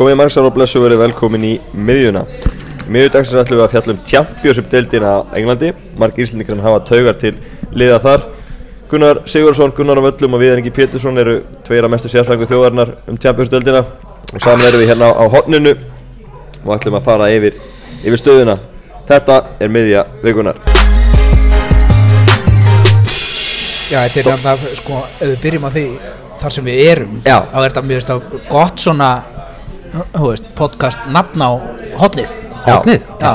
[0.00, 2.22] Komið margsar og blessu verið velkomin í miðjuna.
[2.86, 5.74] Í miðjudagsins ætlum við að fjalla um Championship-deildina á Englandi.
[6.00, 7.32] Margir íslendingar sem hafa taugar til
[7.76, 8.22] liða þar.
[8.88, 11.34] Gunnar Sigurðarsson, Gunnar á Völlum og Viðaringi Pétursson eru
[11.66, 13.82] tveira mestu sérflængu þjóðarinnar um Championship-deildina.
[14.32, 15.74] Og saman erum við hérna á hotninu
[16.64, 17.58] og ætlum að fara yfir,
[18.00, 18.54] yfir stöðuna.
[19.10, 20.62] Þetta er miðja vikunar.
[23.90, 25.84] Já, þetta er náttúrulega, sko, ef við byrjum á því
[26.40, 27.36] þar sem við erum Já.
[27.52, 29.10] þá er þetta mjög gott svona
[30.58, 31.50] podcast nafn á
[32.00, 33.04] hotnið Hotnið?
[33.20, 33.32] Já.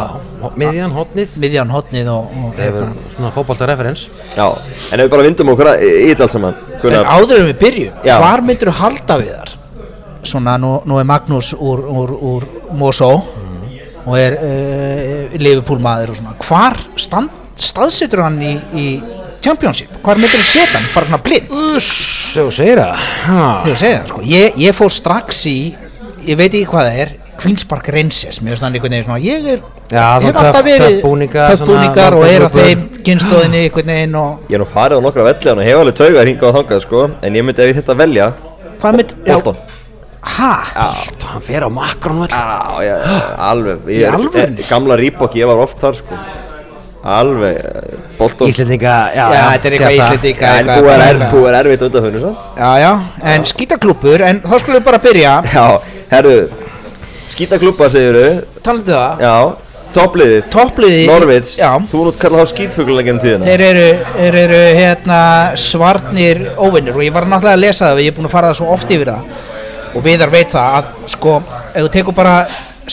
[0.56, 4.04] Miðjan, hotnið miðjan hotnið og, og Það hefur svona fótbolta-referens
[4.36, 4.46] Já,
[4.94, 6.60] en ef við bara vindum okkur að- í þetta allt saman.
[6.84, 8.18] en áður en við byrjum, Já.
[8.22, 9.54] hvar myndir þú halda við þar?
[10.26, 12.46] Svona, nú, nú er Magnús úr, úr, úr
[12.78, 13.10] Mosó
[14.06, 18.86] og er uh, Liverpool maður og svona, hvar stand, staðsetur hann í, í
[19.42, 20.88] Championship, hvar myndir þú setja hann?
[20.94, 21.50] Bara svona blind?
[21.50, 23.04] Þú segir það.
[23.34, 24.22] Að segja, það, sko.
[24.30, 25.58] ég, ég fór strax í
[26.28, 29.20] ég veit ekki hvað það er Queen's Park Rangers, mér finnst þannig einhvern veginn svona
[29.26, 29.60] ég er,
[29.92, 33.64] Já, hef svona alltaf verið töff búningar, töff svona búningar og er á þeim kynnslóðinni
[33.66, 36.50] einhvern veginn og ég er nú farið á nokkra velli og hef alveg taugar hingað
[36.52, 37.02] og þangað sko.
[37.22, 38.30] En ég myndi ef ég þetta velja,
[38.82, 39.58] hvað mynd, Bolton.
[40.36, 40.54] ha,
[40.88, 42.96] Allt, hann fer á makron völl Já, já,
[43.52, 43.84] alveg.
[43.86, 44.64] Í Ég er- alvörunni?
[44.64, 46.18] eh, Gamla Reebok, ég var oft þar sko.
[47.06, 48.48] Alveg eh, Bolton.
[48.50, 52.20] Íslendinga, já, já, þetta er eitthvað íslendinga En eitthvað- búið er, er, er erfitt undanfunni
[52.24, 52.92] svo já, já,
[53.36, 55.34] en skítaklúpur en þá skulum við bara byrja.
[55.54, 55.66] Já,
[56.16, 56.66] herru
[57.36, 58.26] Skítaklubba segiru
[58.64, 59.36] talandi það, Já,
[59.96, 60.44] toppliðið.
[60.54, 63.48] Toppliði Norvits já, Þú voru kallað á skítfugluleginn tíðina.
[63.48, 65.20] Þeir eru, þeir eru hérna
[65.60, 66.96] svarnir óvinnir.
[66.96, 68.94] Og ég var náttúrulega að lesa það ég er búin að fara það svo oft
[68.96, 69.36] yfir það.
[69.96, 72.38] Og Viðar veit það að sko ef þú tekur bara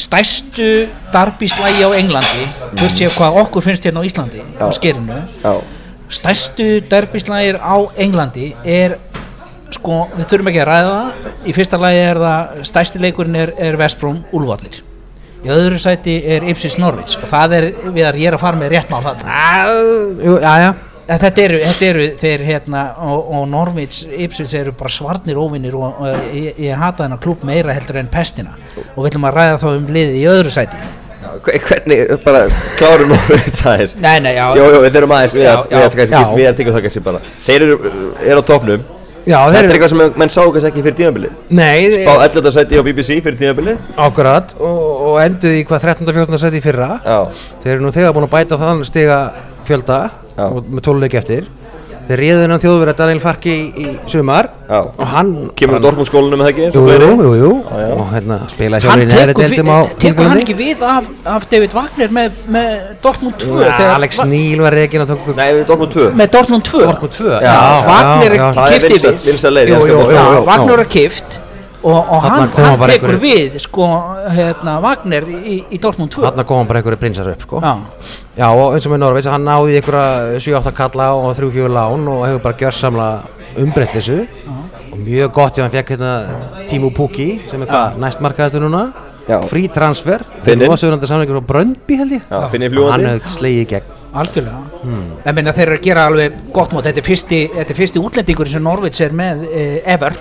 [0.02, 0.68] stærstu
[1.12, 2.44] darbíslægi á Englandi
[2.78, 5.18] burt séu hvað okkur finnst hérna á Íslandi á skerinu.
[5.42, 5.54] Já,
[6.08, 8.96] stærstu derbíslægir á Englandi er
[9.78, 11.34] sko, við þurfum ekki að ræða það.
[11.42, 14.80] Í fyrsta lagi er það stærsti leikurinn er, er Vestbróm Úlfallir
[15.42, 18.58] í öðru sæti er Ipsis Norvits og það er við að ég er að fara
[18.60, 19.24] með rétt mál það
[20.22, 20.72] Já, já.
[21.10, 25.74] En þetta eru, þetta eru þeir hérna og, og Norvits Ipsis eru bara svarnir óvinnir
[25.74, 28.54] og, og ég, ég hata þennan klúb meira heldur en pestina.
[28.94, 30.78] Og við ætlum að ræða þá um liðið í öðru sæti.
[31.42, 32.44] Hve- hvernig, bara
[32.78, 33.96] klárum Norvits aðeins.
[33.98, 34.46] Nei, nei, já.
[34.54, 35.68] Jó, jó, við þurfum aðeins Við Já, að,
[36.54, 37.22] tekja það kannski bara.
[37.48, 37.78] Þeir eru,
[38.22, 38.86] eru á topnum
[39.22, 42.50] Já, Þetta er eitthvað sem menn sá kannski ekki fyrir tímabilið Nei, Spá 11.
[42.56, 44.80] sæti á BBC fyrir tímabilið ákvarðat og,
[45.12, 46.08] og enduð í hvað 13.
[46.10, 46.40] 14.
[46.42, 47.18] seti fyrra Já,
[47.62, 49.18] Þeir eru nú þegar búin að bæta þann stiga
[49.68, 49.98] fjölda
[50.34, 50.46] Já.
[50.48, 51.46] og með tóluleik eftir
[52.12, 54.80] Þeir réðu hennan þjóðverða Daniel Farki í, í sumar Já.
[54.84, 56.66] og hann kemur úr Dortmund skólanum með það ekki?
[56.74, 57.52] Jú, jú, jú, jú.
[57.64, 57.94] Já, já.
[57.96, 61.76] og hérna Hann sjálfur í tekur, deildum á tekur hann ekki við af, af David
[61.78, 62.74] Wagner með, með
[63.06, 66.32] Dortmund 2 Ja, þegar- Alex Neil var reygin og tók Nei, við Dortmund 2 með
[66.36, 67.56] Dortmund 2 Dortmund 2 Já,
[67.88, 69.16] Wagner er já, Það er yfir.
[69.30, 70.44] vinsæl leið Jú, jú, jú.
[70.52, 71.38] Wagner er kift
[71.82, 73.86] og, og hann, hann bara tekur einhverjir- við sko,
[74.36, 77.60] hérna, Wagner í, í Dortmund 2 Þarna kom bara einhverju prinsar upp sko.
[77.62, 77.72] Já,
[78.38, 82.26] Já og eins og með Norveits hann náði einhverja 7-8 kalla og 3-4 lán og
[82.28, 84.20] hefur bara gjörsamlega umbreytt þessu.
[84.92, 86.12] Og mjög gott ef hann fekk hérna
[86.68, 88.90] Tímu Pukki sem er hvað næst markaðastu núna.
[89.22, 89.38] Já.
[89.46, 90.22] frí transfer.
[90.42, 92.24] Þeir var sögurandi samlingur á Bröndby held ég.
[92.26, 93.92] Já, og hann hefur slegið í gegn.
[94.12, 94.58] Algjörlega.
[94.82, 95.04] Hmm.
[95.24, 96.84] En minna þeir eru að gera alveg gott mót.
[96.88, 99.62] Þetta er fyrsti, þetta er fyrsti útlendingur sem Norvits er með e,
[99.94, 100.18] ever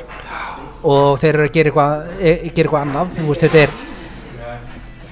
[0.82, 3.74] og þeir eru að gera eitthvað, e, gera eitthvað annað þú veist þetta er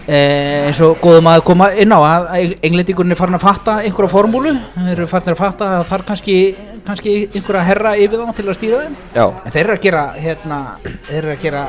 [0.06, 0.22] e,
[0.69, 4.56] eins og góðum að koma inn á að englendingurinn er farin að fatta einhverja formúlu,
[4.78, 6.40] þeir eru farin að fatta að þar kannski,
[6.88, 8.97] kannski einhverja herra yfir þá til að stýra þeim.
[9.13, 10.63] Já, en þeir eru að gera hérna,
[11.09, 11.68] þeir eru að gera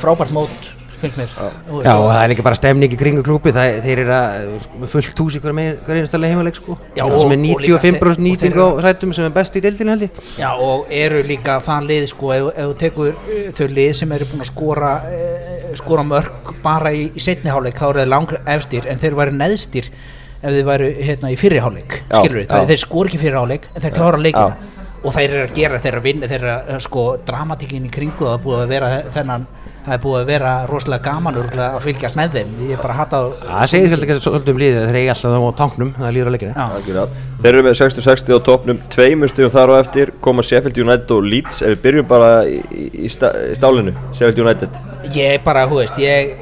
[0.00, 0.72] frábært mót
[1.84, 1.94] Já.
[1.94, 5.36] Og- það er líka bara stemning í kringu klúpi það, þeir eru að fullt hús
[5.38, 5.54] í hver,
[5.98, 6.78] einstæðlega heimaleg sko.
[6.96, 9.56] Já, það sem er og líka 95% þeir- og nýting á sætum sem er best
[9.56, 10.10] í deildinu held ég.
[10.38, 14.12] Já og eru líka það lið sko ef, ef þú tekur uh, þau lið sem
[14.18, 18.12] eru búin að skora uh, skora mörg bara í, í setni hálfleik þá eru þeir
[18.12, 19.90] lang efstir en þeir væri neðstir
[20.44, 21.38] ef þeir væri hérna í
[22.04, 24.73] Já, skilur við, þeir skora ekki í fyrri hálfleik en þeir klára leikina
[25.04, 27.86] og þeir eru að gera þeir eru að vinna, þeir eru að uh, sko dramatíkin
[27.86, 29.46] í kringu það er búið að vera þennan
[29.84, 32.94] það er búið að vera rosalega gaman örugglega að fylgjast með þeim ég er bara
[32.94, 36.14] að hata Það segir svolítið ekki svolítið um liðið þeir eiga alltaf á tanknum það
[36.16, 36.64] líður Já.
[36.78, 37.18] Akkurat.
[37.44, 41.26] Þeir eru með 60-60 á topnum, tveimur stíðum þar á eftir, koma Sheffield United og
[41.28, 44.80] Leeds, ef við byrjum bara í, í, í sta- í stálinu, Sheffield United.
[45.12, 46.32] ég bara, hú veist, ég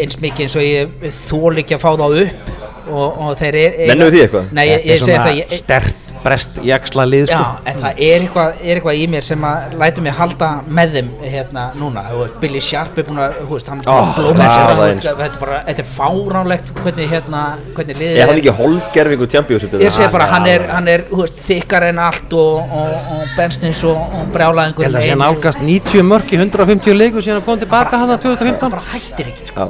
[0.00, 2.50] eins mikið eins og ég þól ekki að fá þá upp
[2.90, 4.50] og, og þeir er eiga- Nennum við því eitthvað?
[4.58, 7.40] Nei, ég, er ég segi það ég, stert brest jaksla lið sko.
[7.40, 10.96] Já, en það er eitthvað, er eitthvað í mér sem að lætur mig halda með
[10.96, 15.10] þeim hérna núna, veist, Billy Sharp er búin að, þú veist, hann blómið það sér,
[15.10, 17.42] er það þetta er er fáránlegt hvernig hérna,
[17.76, 21.22] hvernig liðið Er hann ekki holdgerfingu Champions Ég segi bara, hann er, hann er, þú
[21.22, 25.18] veist, þykkar en allt og, og, og Benstins og, og Ég brjálaðingur held að sé
[25.20, 29.32] nálgast 90 mörg í 150 leiku síðan að koma tilbaka hann að 2015 bara hættir
[29.32, 29.68] ekki, sko.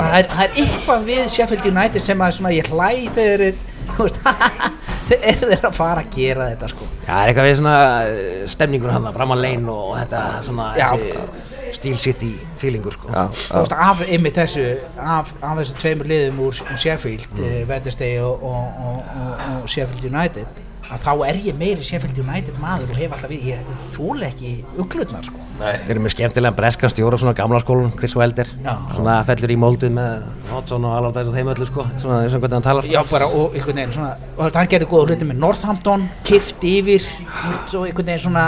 [0.00, 3.64] Það er, það er eitthvað við Sheffield United sem að svona ég hlæ þegar er,
[3.94, 4.76] þú veist, þeir
[5.18, 7.76] eru þeir að fara að gera þetta, sko Já, það er eitthvað við svona
[8.08, 10.90] eh, stemningun hann að Braman Lane og þetta svona Já.
[10.90, 14.64] þessi Steel City feelingur sko já, þú já veist, af ymmið þessu
[14.98, 17.68] af, af þessu tveimur liðum úr, úr Sheffield mm.
[17.70, 20.60] Wednesday og, og, og, og, og Sheffield United
[20.90, 24.50] að þá er ég meiri Sheffield United maður og hef alltaf við, ég þúl ekki
[24.82, 25.42] uglutnar sko.
[25.60, 28.72] Þeir eru með skemmtilega breska stjóra svona gamla skólun, Chris Wilder Já.
[28.96, 31.86] svona fellur í móldið með Hodgson og Allardyce og þeim öllu sko.
[32.00, 32.90] Svona eins og hvernig hann talar.
[32.90, 37.06] Já, bara, og einhvern veginn svona, og hann gerði góða hluti með Northampton, kift yfir,
[37.28, 38.46] og einhvern veginn svona,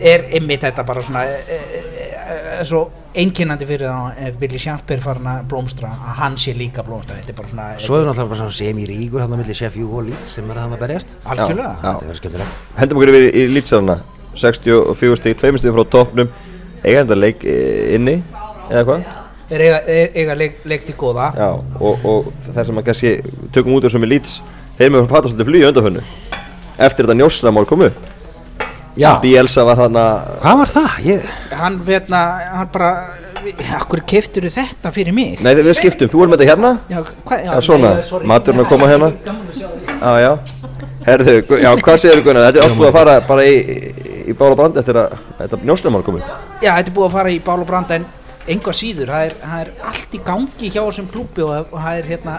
[0.00, 1.26] er ymmið þetta bara svona,
[2.26, 2.82] e, e, e, svo
[3.16, 7.16] einkennandi fyrir þá ef Billy Sharp er farin að blómstra, að hann sé líka blómstra,
[7.20, 10.08] þetta er bara svona, Svo er náttúrulega bara svona semi-ríkur hann á milli Sheffield og
[10.08, 11.16] Leeds sem er hann að berjast.
[11.24, 11.72] Algjörlega.
[11.76, 11.86] Já.
[11.86, 12.58] Þetta verður skemmtilegt.
[12.80, 13.98] Hendum okkur yfir í lýtsarana
[14.36, 16.32] 64 stík, 2 stík frá topnum
[16.84, 18.18] Eiga þetta leik eh, inni
[18.68, 19.06] Eða hvað?
[19.46, 23.12] Eiga, eiga, eiga leik, leik til góða, Já, og, og það sem að kannski
[23.54, 24.40] tökum út úr sem er lýts
[24.76, 26.02] Þeir með fatast svolítið flýja undanfönnu
[26.76, 28.00] Eftir þetta njóslamál kom upp.
[28.04, 28.15] Já,
[29.22, 30.04] Bielsa var þarna
[30.42, 30.98] hvað var það?
[31.04, 32.22] Ég, hann hérna,
[32.56, 32.90] hann bara,
[33.76, 35.40] akkur keftur þetta fyrir mig?
[35.44, 36.72] Nei, við skiptum, þú erum með þetta hérna?
[36.88, 37.92] Já, hvað, já, Já, svona,
[38.32, 39.12] maturinn að koma hérna.
[40.00, 40.32] Já, já.
[41.06, 42.48] Herðu, já, hvað segir Gunnar?
[42.48, 45.58] Þetta er allt búið að fara bara í, í, í bála brand eftir að þetta
[45.62, 48.06] njóslamál kom upp Já, þetta er búið að fara í bál og branda en
[48.50, 52.00] enga síður, það er, það er allt í gangi hjá þessum klúpi og, og það
[52.00, 52.34] er hérna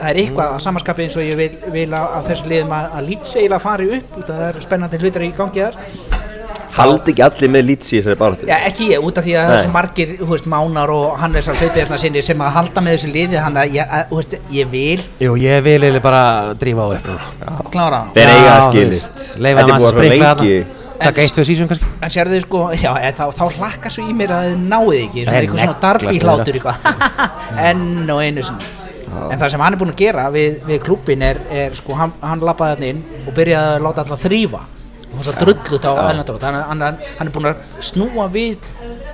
[0.00, 2.90] það er eitthvað að samanskapi eins og ég vil, vil að, að þessu liðum að,
[2.98, 5.80] að lýtse eiginlega fari upp út af það er spennandi hlutar í gangi þar.
[6.74, 8.46] Haldi ekki allir með lýts í þessari baráttu?
[8.50, 9.52] Já, ekki ég, út af því að Nei.
[9.54, 13.10] þessu margir, þú veist, Mánar og Hannes að hlutbyrna sinni sem að halda með þessu
[13.14, 16.24] liði þannig að ég, veist, ég vil jú, ég vil eiginlega bara
[16.58, 17.12] drífa á upp
[17.70, 18.00] klára.
[18.02, 20.80] Hann Þeir Já, eiga að skilist er þeim búið að sprikla þarna.
[21.04, 21.88] Taka eitt, tvö sísum kannski?
[22.06, 25.40] En sérðu sko, já, þá, þá hlakka svo í mér að þið náið ekki, svona
[25.40, 26.76] eitthvað svona darbi hlátur eitthvað,
[27.68, 28.83] enn og einu sinni.
[29.32, 32.14] En það sem hann er búinn að gera við, við klubbin er, er sko, hann,
[32.22, 34.62] hann lappaði hann inn og byrjaði að láta alltaf þrýfa
[35.14, 38.64] og svo drullut á ennandrót, hann, hann, hann er búinn að snúa við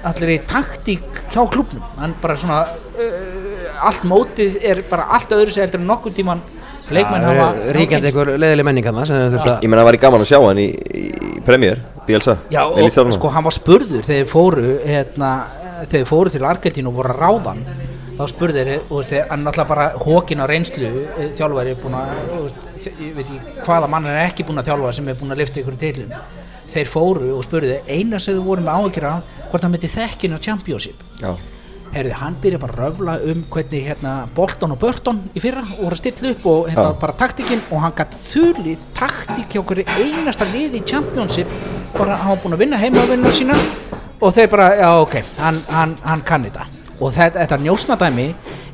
[0.08, 2.62] allir í taktík hjá klubbnum, hann bara svona,
[2.97, 6.41] uh, allt mótið er bara allt öðru sig heldur en nokkur tíman
[6.91, 10.25] leikmenn Það hafa ríkjandi einhver leðileg menning hann sem að Ég menna það væri gaman
[10.25, 14.11] að sjá hann í, í Premier, Bielsa Já, í og sko hann var spurður þegar
[14.11, 15.31] þeir fóru hérna,
[15.85, 17.64] þegar þeir fóru til Argentínu og voru að ráðan
[18.21, 22.11] þá og veist, hann náttúrulega bara hókin á reynslu eh, þjálfari er búin að,
[22.87, 25.63] ég veit ekki hvaða mann er ekki búin að þjálfa sem er búin að lifta
[25.63, 26.13] ykkur tilum
[26.71, 30.37] þeir fóru og spurðu eina sem þau voru með áhyggjur af hvort hann myndi þekkin
[30.37, 31.03] á Championship.
[31.23, 31.33] Já,
[31.91, 35.91] Herði, hann byrja bara að röfla um hvernig hérna, Bolton og Burton í fyrra voru
[35.91, 36.99] að stilla upp og hérna, Já.
[37.03, 41.51] bara taktikinn og hann gætt þurlið taktík hjá hverju einasta liði í Championship
[41.97, 43.59] bara hann var búinn að vinna heimavinnuna sína
[44.21, 46.69] og þeir bara, já ok, hann, hann, hann kann þetta
[47.00, 48.26] og þetta, þetta njósnadæmi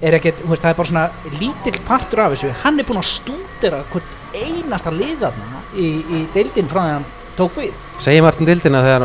[0.02, 1.04] er ekkert, þú veist, það er bara svona
[1.40, 6.68] lítill partur af þessu, hann er búinn að stúdera hvert einasta liðarna í, í deildin
[6.68, 7.06] frá því hann
[7.36, 7.72] tók við.
[8.00, 9.02] Segir Martin Dildina þegar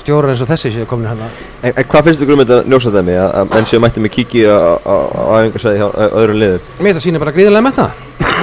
[0.00, 1.34] stjórar eins og þessi séu komin hann að
[1.64, 4.44] en, en hvað finnst ykkur um þetta njósatæmi að, að menn séu mætti með kíki
[4.48, 6.66] á, á, á æfingarsæði hjá ö- öðrum liðum?
[6.78, 7.86] Mér finnst það sýnir bara gríðarlega metna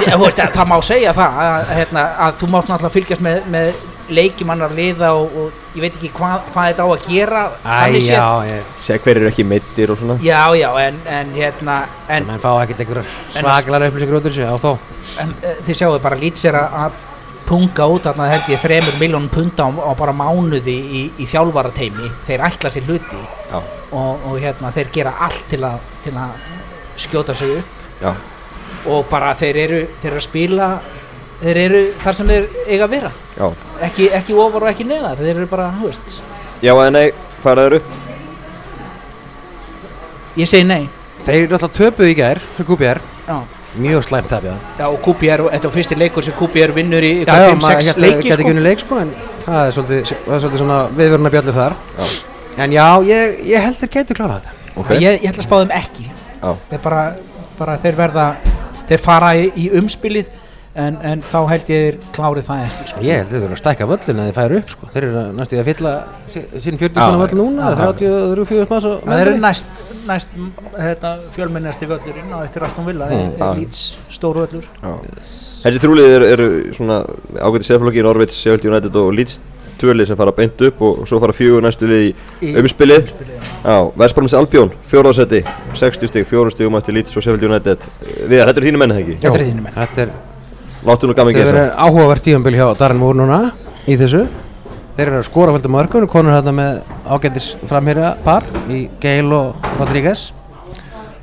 [0.02, 3.24] Já, þú veist, að, það má segja það að, hérna, að þú mátt náttúrulega fylgjast
[3.26, 3.82] með, með
[4.16, 7.42] leikjumannar liða og, og ég veit ekki hvað, hvað þetta á að gera.
[7.64, 10.16] Æ, já, ég, Segja hver eru ekki meittir og svona.
[10.24, 11.76] Já, já, en, en hérna
[12.10, 13.02] en, menn fá ekkert einhver
[13.36, 14.72] svakalega upplýsingur út úr þessu á þó
[15.22, 17.00] en eh, þið sjáu bara lít sér að- að
[17.46, 22.10] punga út þarna held ég þremur miljónum punta á, á bara mánuði í, í þjálfarateimi
[22.28, 23.18] þeir ætla sér hluti
[23.50, 23.58] Já,
[23.92, 26.36] og, og hérna þeir gera allt til að, til að
[27.02, 27.80] skjóta sig upp.
[28.02, 28.12] Já,
[28.92, 30.68] og bara þeir eru, þeir eru að spila
[31.42, 33.12] þeir eru þar sem þeir eiga að vera.
[33.36, 33.46] Já.
[33.88, 36.16] Ekki, ekki ofar og ekki neðar þeir eru bara, þú veist.
[36.62, 37.06] Já eða nei,
[37.42, 37.96] faraður upp.
[40.38, 40.84] Ég segi nei.
[41.26, 43.36] Þeir eru alltaf töpuð í gær fyrir QPR já,
[43.82, 44.86] Mjög slæmt tapja já.
[44.88, 47.86] Og QPR, og þetta var fyrsti leikur sem QPR vinnur í Já, já, 5-6 maður
[47.86, 48.50] geti leiki ekki sko.
[48.50, 49.12] unni leik sko En
[49.44, 51.76] það er svolítið, það er svolítið svona viðvöruna bjallu þar.
[51.98, 52.10] Já.
[52.62, 54.72] En já, ég, ég held þeir geti klárað þetta.
[54.82, 56.08] Ok, ég, ég ætla að spá þeim ekki.
[56.42, 57.02] Já, þeir bara,
[57.58, 58.26] bara þeir verða
[58.90, 60.30] þeir fara í, í umspilið
[60.74, 63.04] en, en þá held ég þeir klárið það ekki sko.
[63.04, 64.90] Ég held þau verður að stækka völlin að þið færu upp sko.
[64.94, 65.94] Þeir eru næstu að fylla
[66.32, 67.80] sín 40 Já, svona völl núna, já.
[67.92, 69.72] 33-40 manns og Það eru næst,
[70.08, 70.36] næst
[70.78, 73.48] þetta, fjölmennasti völlurinn á eftir Aston Villa mm, já.
[73.58, 74.68] Leeds stóru völlur
[75.20, 76.48] Þessi þrjúlið eru, eru
[76.78, 77.02] svona
[77.36, 79.40] ágæti sérflokki Norvits, Sheffield United og Leeds
[79.82, 82.10] tvölið sem fara beint upp og, svo fara fjögur næstu lið í,
[82.48, 83.12] Í umspilið
[83.98, 85.42] Vestbrómis Albjón, fjóraðsæti
[85.78, 87.88] 60 stig, fjórum stigum eftir Leeds og Sheffield United
[88.30, 89.16] Viðar, þetta eru þínu menn, eða ekki?
[89.22, 89.76] Þetta eru þínir menn.
[89.76, 90.14] Þetta er,
[90.82, 93.36] Láttu nú gaman þetta ekki er þess áhugavert tíðanbíl hjá Darren Moore núna
[93.86, 94.24] í þessu.
[94.96, 99.68] Þeir eru að skora veldur mörgum konur hérna með ágættis framherja par í Gale og
[99.78, 100.24] Rodríguez.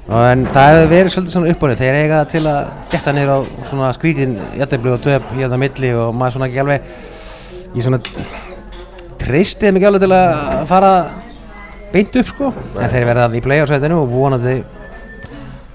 [0.07, 3.13] Og en það hefur verið svolítið svona upp á niður þeir eiga til að geta
[3.17, 3.37] niður á
[3.73, 6.87] svona skrítin jættefli og töp hérna á milli og maður svona ekki alveg
[7.75, 8.01] ég svona
[9.19, 10.93] treysti þeim ekki alveg til að fara
[11.91, 12.53] beint upp sko.
[12.79, 14.61] En þeir verða í playoffsætinu og vonandi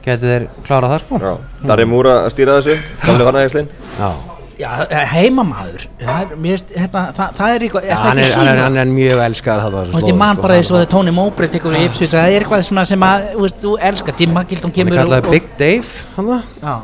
[0.04, 1.18] getur þeir klárað það sko?
[1.25, 4.12] Já, Darri Múra að stýra þessu, gamlega varnægislinn Já.
[4.54, 8.61] Já, er, veist, hérna, það, það er eitthvað er það hann, ekki er, hann, er,
[8.62, 11.50] hann er mjög elskar það og þetta er mann bara eins og þegar Tony Mowbray
[11.50, 13.26] tekur við Ipswich það er eitthvað svona sem að
[13.64, 16.46] þú elskar Jim Magildon hann kemur er kallað Big Dave hann það.
[16.62, 16.75] Já.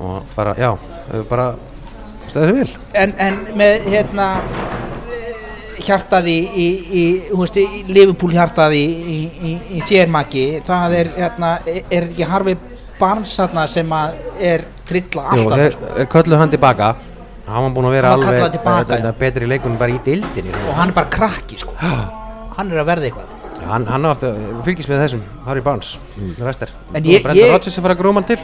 [0.00, 0.70] og bara, já,
[1.28, 1.46] bara
[2.30, 4.30] stæðið sér vil en, en með hérna
[5.80, 6.66] eh, hjartað í, í,
[7.00, 7.04] í,
[7.64, 9.18] í Liverpool hjartað í, í,
[9.50, 12.56] í, í þérmaki það er, hérna, er er ekki Harvey
[13.00, 15.92] Barnes þarna sem að er trilla Jú, alltaf þeir, sko.
[15.96, 16.88] þeir kölluð hann tilbaka.
[17.50, 20.74] Hann var búinn að vera alveg kallaður tilbaka, þetta, betri leikunum bara í dildinni og
[20.78, 21.72] hann er bara krakki sko.
[21.80, 23.36] hann er að verða eitthvað.
[23.70, 24.06] Hann, hann
[24.64, 25.98] fylgist með þessum Harry Barnes,
[26.38, 28.38] vestar En ég- ég- að að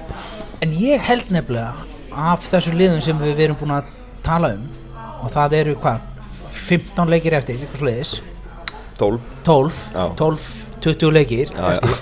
[0.62, 1.75] en ég held nefnilega
[2.16, 3.85] af þessu liðum sem við erum búin að
[4.23, 4.69] tala um
[5.23, 6.00] og það eru hvað
[6.66, 8.12] 15 leikir eftir, eitthvað sliðis
[9.00, 10.04] 12 12, Já.
[10.18, 10.46] 12
[10.87, 11.73] 20 leikir Já, já.
[11.73, 11.96] eftir.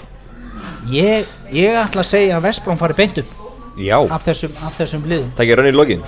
[0.93, 3.33] Ég, ég ætla að segja að Vestbróm fari beint upp
[3.81, 5.31] Já, af þessum, af þessum liðum.
[5.35, 6.03] Takk ég raun í lokin.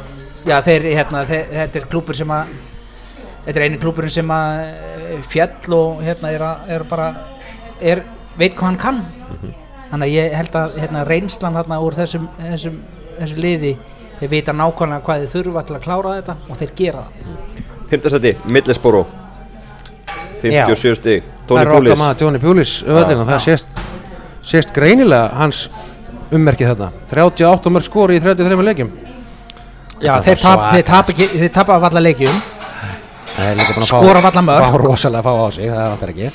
[0.47, 2.53] Já, þeir, hérna, þeir, þetta er klúpur sem að
[3.47, 7.09] þetta er eini klúpurinn sem að eh, fjall og hérna er, að, er bara
[7.81, 8.05] er,
[8.39, 9.03] veit hvað hann kann.
[9.91, 12.81] Þannig að ég held að hérna, reynslan hérna úr þessum, þessum,
[13.19, 13.75] þessum liði
[14.21, 18.37] þeir vita nákvæmlega hvað þeir þurfa til að klára þetta og þeir gera það Pimtasæti,
[18.51, 19.05] Middlesboro
[20.43, 23.79] 57 stig það Tony er okkar Poulis maður Tony Pulis öðvöldin og það sést,
[24.47, 25.67] sést greinilega hans
[26.35, 26.89] ummerkið þarna.
[27.13, 28.91] 38 mörg skori í 33 leikjum.
[30.03, 32.43] Já, þeir tap, þeir tap ekki, þeir tapa af alla leikjum.
[33.37, 34.67] Það er líka búin að Skora varla mörk.
[34.67, 36.31] fá rosalega fá á sig, það er alltaf ekki.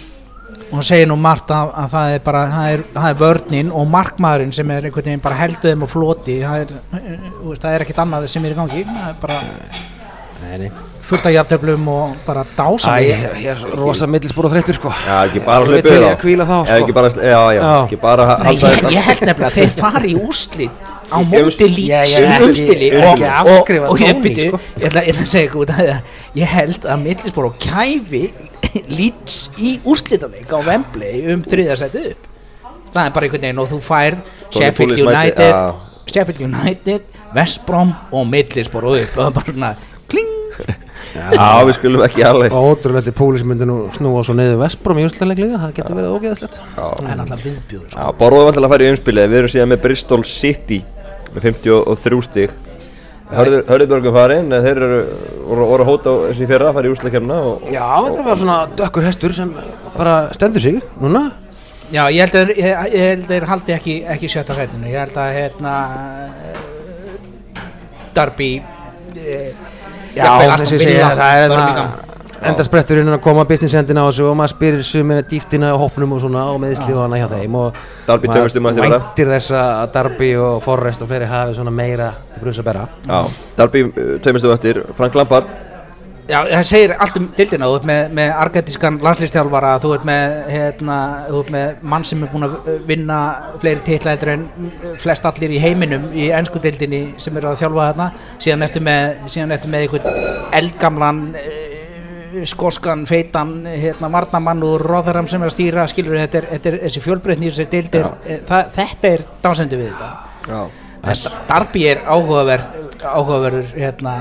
[0.62, 3.72] Og hann segir nú margt að, að það er bara það er, það er vörnin
[3.76, 6.38] og markmaðurinn sem er einhvern veginn bara heldur þeim á floti.
[6.46, 8.86] Það er, eh, það er ekkert annað sem er í gangi.
[8.88, 9.42] Það er bara
[10.42, 10.72] Nei, nei
[11.12, 14.78] fullt af jafntöflum og bara Æ, dásamlega ég er- ég er rosa millisbúr og þreyttur
[14.80, 16.80] sko Já, ekki bara í þá að hvíla þá, Eða sko.
[16.86, 17.72] ekki bara, já, já, Já.
[17.86, 21.18] ekki bara Nei, halda ég, þetta ég held nefnilega að þeir fari í úrslit á
[21.22, 24.60] móti í ekki- umspili og, og, og ég, byrju, sko.
[24.80, 25.94] ég, ætla, að segja ykkur að
[26.42, 28.24] ég held að millisbor og kæfi
[28.90, 32.28] lýts í úrslitaleik á Wembley um þriðarsætið upp
[32.92, 34.18] það er bara einhvern veginn og þú færð
[34.52, 35.74] Sheffield United já.
[36.12, 37.02] Sheffield United,
[37.36, 39.76] West Brom og millisbor og upp og það er bara svona
[40.12, 40.32] kling
[41.12, 45.06] Já, við skulum ekki alveg Ótrúlega til Púlis myndi nú snúa svo niður Vestbrom í
[45.08, 46.60] úrslutaleiklið það getur verið ógeðslegt.
[46.78, 48.00] Er náttúrulega viðbjöður sko.
[48.00, 49.32] Já, Borðum vantilega að fara í umspilið.
[49.32, 50.80] Við erum síðan með Bristol City
[51.34, 52.56] með 53 stig.
[53.32, 54.98] Hörðubjörgum farin Þeir eru
[55.48, 58.58] voru, voru að hóta þessi fyrra að fara í úrslækjumna og Já, þetta var svona
[58.82, 59.54] dökkur hestur sem
[59.96, 61.30] bara stendur sig núna.
[61.92, 64.92] Já, ég held að að þeir haldi ekki, ekki sjötta sætinu.
[64.92, 65.76] Ég held að hérna
[68.16, 68.52] Darby
[69.16, 69.52] eh,
[70.18, 72.10] Aston þessi Villa, segja það er það
[72.50, 75.84] enda spretturinn að koma business endin á þessu og maður spyrir sig með dýftina og
[75.84, 78.86] hópnum og svona og meðsli og hana hjá þeim og Darby maður tveimur stigum eftir
[78.86, 78.98] þetta.
[78.98, 82.88] væntir þess að Darby og Forrest og fleiri hafi svona meira til brunns að bera.
[83.06, 83.20] Já,
[83.60, 83.84] Darby
[84.26, 85.54] tveimistu eftir Frank Lampard
[86.32, 90.36] Já, það segir allt um dildina þú ert með, með argentískan landslistjálfara þú ert með,
[90.54, 90.98] hérna,
[91.28, 92.54] þú ert með mann sem er búin að
[92.88, 93.18] vinna
[93.60, 94.46] fleiri titla heldur en
[95.02, 98.08] flest allir í heiminum í ennsku dildinni sem eru að þjálfa þarna.
[98.46, 105.28] Síðan eftir með, síðan eftir með einhvern eldgamlan uh, skoskan, feitan hérna, varnamann úr Rotherham
[105.28, 105.88] sem er að stýra.
[105.92, 109.82] Skilur þetta er, þetta er þessi fjölbreytni þessi dild er, eh, það, þetta er dásendu
[109.82, 110.14] við þetta.
[110.48, 110.62] Já.
[111.02, 114.14] Þetta- Darby er áhugaverð áhugaverður hérna,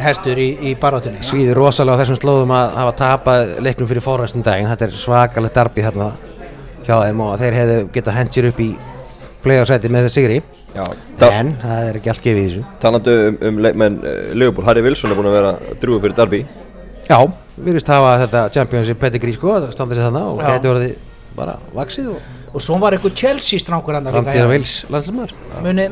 [0.00, 4.38] hestur í, í barátunni Svíður rosalega á þessum slóðum að hafa tapað leiknum fyrir Forrest
[4.38, 4.68] um daginn.
[4.70, 6.10] Þetta er svakalegt Darby hérna
[6.86, 8.68] hjá þeim og þeir hefðu getað hent sér upp í
[9.46, 10.38] playoff-sæti með þessi sigri.
[10.76, 10.84] Já,
[11.30, 12.64] en það er ekki allt gefið í þessu.
[12.82, 16.42] Talandi um, um leikmenn uh, Liverpool, Harry Wilson er búin að vera drúið fyrir Darby
[17.06, 17.16] Já,
[17.56, 20.50] virðist hafa þetta Championship pedigree sko, að standa sér þannig og Já.
[20.50, 20.98] gæti orðið
[21.38, 24.06] bara vaksið og og svo var einhver Chelsea strákur hann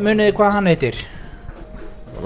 [0.01, 0.97] munið hvað hann heitir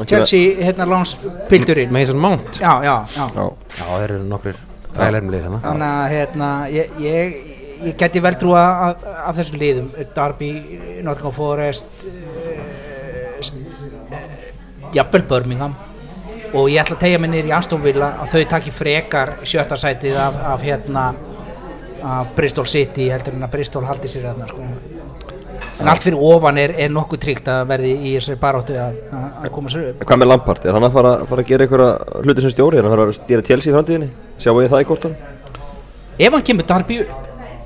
[0.08, 2.60] Chelsea hérna lánspildurinn Mason Mount.
[2.60, 3.28] Já, já, já.
[3.34, 3.46] Já,
[3.78, 4.58] þeir eru nokkur
[4.94, 5.60] þrælarmlir hérna.
[5.64, 7.36] Þannig að hérna ég, ég,
[7.86, 9.90] ég geti vel trúa af, af þessum liðum.
[10.16, 10.50] Darby,
[11.06, 12.12] Nottingham Forest uh,
[14.94, 15.76] jafnvel Birmingham.
[16.48, 19.76] Og ég ætla að tegja mig niður í Aston Villa að þau taki frekar sjötta
[19.76, 21.10] sætið af, af hérna
[22.02, 24.64] af Bristol City heldur en að Bristol haldi sér hérna sko.
[25.78, 29.46] En allt fyrir ofan er, er nokkuð tryggt að verði í þessari baróttu að, að
[29.46, 30.66] að koma sér upp Hvað með Lampard?
[30.66, 32.80] Er hann að fara, fara að gera einhverja hluti sem stjóri?
[32.80, 34.10] Er hann að fara að gera Chelsea í framtíðinni?
[34.42, 35.18] Sjáu ég það í kortan?
[36.18, 36.88] ef hann kemur upp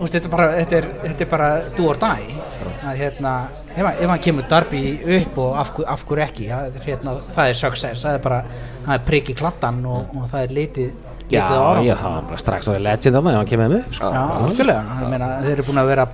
[0.02, 2.36] þú veist, þetta, er bara, þetta, er, þetta er bara do or die
[2.82, 3.32] að, hérna,
[3.70, 4.82] ef, ef hann kemur Darby
[5.18, 8.40] upp og af, af hverju ekki það er, hérna, það er success það er bara
[8.50, 11.86] það er prigg í klattan og, og það er litið litið Já, á árangur.
[11.86, 14.10] já, það er bara strax orðið legend þarna ef hann kemur með mig sko.
[14.12, 16.08] Já, algjörlega, ég meina, þeir eru búin að vera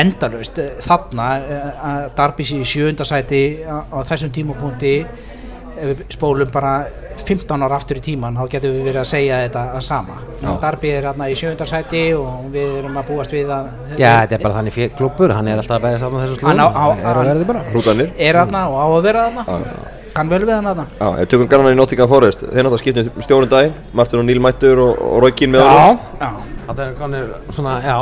[0.00, 4.94] endalaust eh, þarna eh, að Darby sé í sjönda sæti á, þessum tímapunkti.
[5.72, 6.72] Ef við spólum bara
[7.24, 10.18] 15 ára aftur í tíman þá getum við verið að segja þetta að sama.
[10.62, 14.36] Darby er hérna í sjönda sæti og við erum að búast við að Já, þetta
[14.36, 17.30] er bara þannig klubur, hann er alltaf að berja saman þessu á- slúðum, er að
[17.32, 17.64] verði bara.
[17.72, 18.12] Hrútanir?
[18.18, 19.46] er hérna og á að vera hérna
[20.16, 22.42] kann vel við hann hérna Já, ef tökum gannan í Nottingham Forest.
[22.46, 23.74] Þeir náttúrulega skiptum stjórnum daginn.
[23.96, 26.00] Martin og Neil mættur og, og Rókin með Já, honum.
[26.20, 26.30] Já,
[26.68, 27.96] þetta er konir svona, já,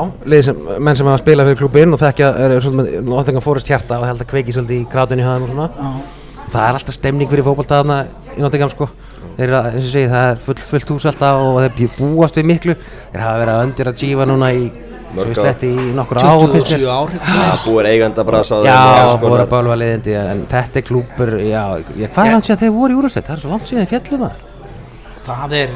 [0.47, 4.01] sem, menn sem hafa spilað fyrir klubinn og þekkja, er svona með Nottingham Forest hjarta
[4.03, 4.89] og held að kveiki svolítið í
[5.25, 5.71] hjá þeim og svona.
[5.71, 8.01] Já, það er alltaf stemning fyrir fótballtaðna
[8.37, 8.91] í Nottingham sko.
[9.37, 12.15] Þeir eru að, eins og segi, það er full, fullt hús alltaf og þeir bú-
[12.19, 12.75] búast við miklu.
[13.13, 14.65] Þeir hafa verið að öndir að jífa núna í
[15.15, 16.93] svo ég sletti í nokkur ár finnst 27 mér.
[16.97, 18.79] ár búið eiganda brasa Já,
[19.23, 23.27] voru bálva leiðindi en þetta er klúpur, hvað er langt síðan þeir voru í úrstætt,
[23.29, 24.50] það er svo langt síðan þeir fjallum það
[25.27, 25.75] það er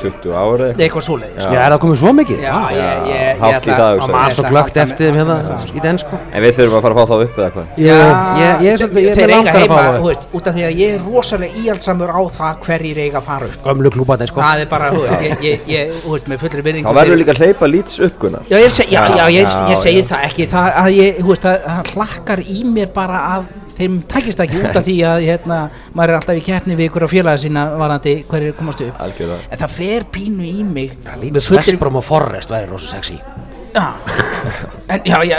[0.00, 0.82] 20 ára eitthvað.
[0.84, 1.44] Eitthvað svoleiðis.
[1.44, 2.38] Já, er það komið svo mikið?
[2.40, 2.62] Já, Vá.
[2.72, 4.06] ég, ég, ég, hátt í ætla- ég.
[4.14, 5.36] maður svo að glögt eftir þeim hérna
[5.76, 6.20] í den sko.
[6.32, 7.66] En við þurfum að fara að fá þá upp eða hvað?
[7.76, 7.98] Ég,
[8.40, 8.80] ég, ég er
[9.20, 12.20] er langar að fá þú það út af því að ég er rosalega íhaldsamur á
[12.40, 13.64] það hverjir eiga að fara upp.
[13.64, 14.40] Gömlu klúpa sko.
[14.40, 17.42] Það er bara, þú veist, ég, þú veist, með fullri virðingu Þá verður líka að
[17.44, 18.42] hleypa lýts upp Gunnar.
[18.48, 20.08] Já, ég, seg, já, já, ég, Já, ég segi já.
[20.14, 20.46] það ekki.
[20.50, 23.44] Það að ég, þú veist, að það hlakkar í mér bara að
[23.80, 25.60] þeim takist ekki út af því að hérna,
[25.96, 28.98] maður er alltaf í keppni við ykkur á félaga sína varandi hverjir komast upp.
[29.06, 29.46] Algjörlega.
[29.50, 33.20] En það fer pínu í mig með Lítið fullri Vestbrom og Forrest væri rosa sexy.
[33.70, 33.86] Já,
[34.90, 35.38] en já, já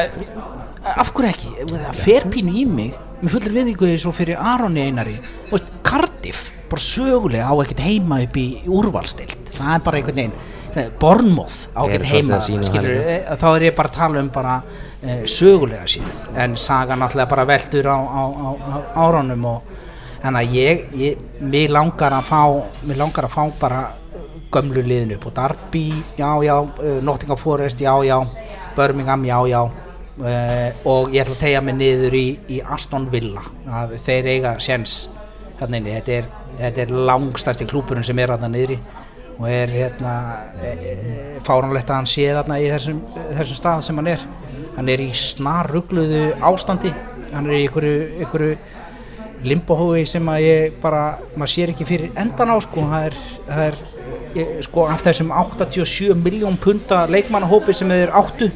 [0.81, 5.17] af hverju ekki, það fer pínu í mig með fullri viðingu svo fyrir Aroni Einari,
[5.49, 10.19] þú veist, Cardiff bara sögulega á ekkert heima upp í úrvalstild, það er bara einhvern
[10.21, 10.35] veginn
[10.71, 13.99] það er Bournemouth á svolítið heima að skilur, það e, þá er ég bara að
[13.99, 14.57] tala um bara
[15.01, 19.73] e, sögulega síð en saga náttúrulega bara veldur á, á, á, á áránum og
[20.21, 22.41] þannig að ég, ég mér langar að fá
[22.85, 23.81] mér langar að fá bara
[24.51, 25.29] gömlu liðinu upp.
[25.29, 25.85] Og Darby,
[26.17, 26.55] já já
[27.01, 28.27] Nottingham Forest, já já.
[28.75, 29.69] Birmingham, já já.
[30.21, 33.41] Uh, og ég ætla að tegja mig niður í, í Aston Villa.
[33.65, 35.07] Að þeir eiga sjens
[35.59, 36.27] hérna inni, þetta er,
[36.59, 38.77] þetta er langstæsti klúpurinn sem er hérna niðri
[39.41, 40.13] og er hérna
[40.61, 40.95] e, e,
[41.45, 42.99] fáránlegt að hann sé þarna í þessum,
[43.31, 44.27] þessum stað sem hann er.
[44.75, 46.93] Hann er í snarrugluðu ástandi.
[47.31, 48.57] Hann er í einhverju, einhverju
[49.49, 52.85] limbohói sem að ég bara maður sér ekki fyrir endan á sko.
[52.91, 53.79] Það er, það er
[54.37, 58.51] ég, sko af þessum 87 miljón punta leikmannahópi sem þeir áttu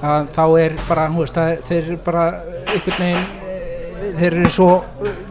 [0.00, 2.24] þá er bara, hú veist, það, þeir eru bara
[2.72, 4.70] einhvern veginn eh, þeir eru svo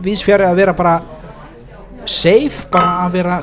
[0.05, 0.95] vísfjari að vera bara
[2.05, 3.41] safe, bara að vera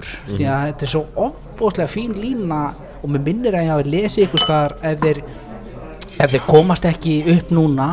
[0.00, 2.60] klubbur því að þetta er svo ofbóðslega fín lína
[3.00, 5.24] og mér minnir að ég hafi lesið ykkur staðar ef þeir
[6.20, 7.90] ef þeir komast ekki upp núna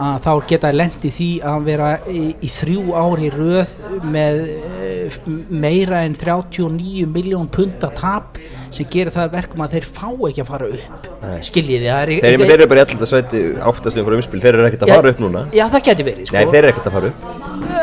[0.00, 3.72] að þá geta lendi því að vera í, í þrjú ári röð
[4.06, 5.16] með eh,
[5.50, 8.38] meira en 39 miljón punta tap
[8.70, 11.10] sem gerir það að verkum að þeir fá ekki að fara upp.
[11.50, 14.52] Skiljiði það er Þeir eru þeir eru bara í alltaf sveiti áttastum fyrir umspil Þeir
[14.54, 15.44] eru ekkert að fara upp núna.
[15.58, 16.38] Já það geti verið sko.
[16.38, 17.28] Nei, þeir eru ekkert að fara upp.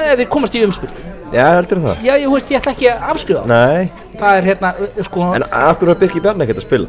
[0.08, 0.94] Þeir komast í umspil
[1.36, 2.02] Já, heldur það.
[2.08, 3.46] Já ég, veist, ég ætla ekki að afskrifa.
[3.52, 3.92] Nei.
[4.18, 4.74] Það er hérna
[5.08, 6.88] sko, En af hverju var Birki Bjarni ekkert að spila?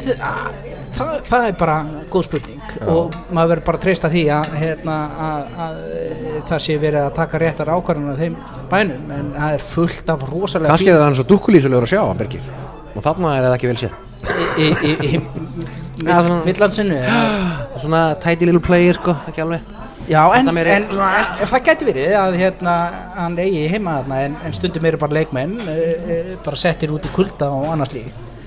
[0.00, 0.52] það,
[0.96, 1.74] það, það er bara
[2.12, 6.62] góð spurning og maður verður bara að treysta því að, hérna, að, að e, það
[6.66, 8.38] sé verið að taka réttar ákvarðan af þeim
[8.70, 12.00] bænum en það er fullt af rosalega kannski er það hann svo dukkulísulegur að sjá
[12.06, 12.48] hann Birgir
[12.94, 13.98] og þarna er það ekki vel séð.
[14.30, 15.20] Í, í, í, í
[16.08, 17.02] Já, svona- mittlandsinu
[17.84, 19.76] svona tidy little player sko, ekki alveg
[20.08, 22.78] já en, en, en, en það gæti verið að hérna,
[23.18, 27.06] hann eigi heima þarna en, en stundum eru bara leikmenn e, e, bara settir út
[27.06, 27.94] í kulda og annars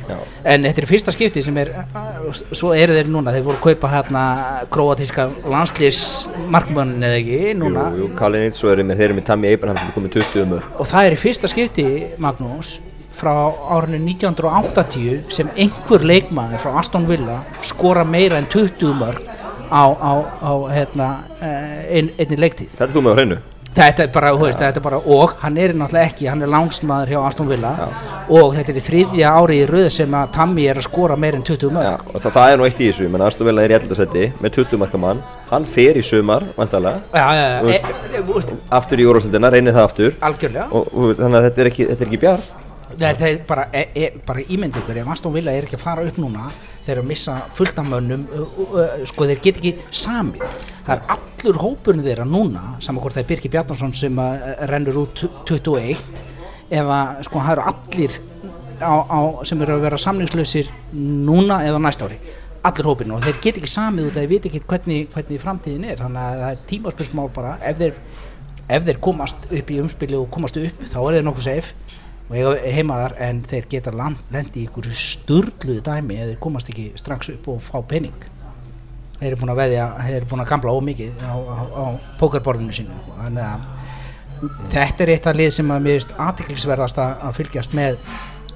[0.04, 0.18] Já.
[0.52, 1.70] en þetta er fyrsta skipti sem er
[2.52, 4.24] svo eru þeir núna, þeir voru að kaupa hérna
[4.74, 9.54] króatíska landslýsmarkmann eða ekki Jú, núna jú, Kalinic Svo eru með þeir eru með Tammy
[9.54, 11.86] Abraham sem er komið 20 um og það er í fyrsta skipti
[12.24, 12.74] Magnús
[13.16, 13.32] frá
[13.78, 19.32] árinu 1980 sem einhver leikmaður frá Aston Villa skora meira en 20 mörg
[19.72, 22.76] á, á, á hérna, eh, ein, einni leiktíð.
[22.76, 23.42] Þetta er þú með á hreinu?
[23.74, 26.52] Þetta er bara, þú veist, þetta er bara og hann er náttúrulega ekki, hann er
[26.54, 27.72] lánsmaður hjá Aston Villa
[28.30, 31.40] og þetta er í þriðja ári í röð sem að Tammy er að skora meir
[31.40, 33.66] en 20 Já, mörg og það, það er nú eitt í þessu, menn Aston Villa
[33.66, 39.02] er í eldarsætti með 20 marka mann, hann fer í sumar, Þú e, e, aftur
[39.02, 40.14] í úrvarsildina, reynir það aftur.
[40.30, 40.68] Algjörlega.
[40.70, 42.46] Og, og þannig að þetta er ekki, þetta er ekki bjar
[43.00, 46.04] Nei, er bara, e, e, bara ímynd ykkur ef Aston Villa er ekki að fara
[46.06, 46.50] upp núna
[46.84, 50.44] þeir eru að missa fullt af mönnum uh, sko þeir get ekki samið.
[50.84, 54.22] Það er allur hópurinn þeirra núna saman hvort það er Birki Bjarnason sem
[54.70, 56.22] rennur út 21
[56.74, 58.20] eða sko það eru allir
[58.84, 62.20] á, á, sem eru að vera samningslausir núna eða næsta ári.
[62.64, 65.90] Allir hópurinn og þeir get ekki samið út að þeir veit ekki hvernig, hvernig framtíðin
[65.90, 65.98] er.
[66.00, 68.00] Þannig að það er tímaspörsmál bara ef þeir,
[68.78, 72.00] ef þeir komast upp í umspili og komast upp þá er þeir nokkuð safe
[72.42, 76.90] og heima þar en þeir geta lendi í ykkur sturluðu dæmi ef þeir komast ekki
[77.00, 78.26] strax upp og fá pening.
[79.20, 81.86] Þeir eru búin að veðja þeir eru búin að gamla ómikið á, á, á
[82.20, 82.98] pókerborðinu sínu.
[83.22, 83.68] Þannig að
[84.74, 88.00] þetta er eitt af lið sem að mér finnst aðtiklisverðast að fylgjast með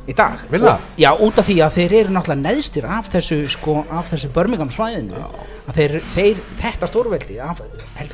[0.08, 0.40] í dag.
[0.52, 0.74] Villa?
[0.74, 3.78] Og- já, út af því að þeir eru náttúrulega neðstir af þessu, sko,
[4.10, 5.22] þessu Birmingham svæðinu.
[5.76, 7.62] Þeir, þeir, þetta stórveldi af,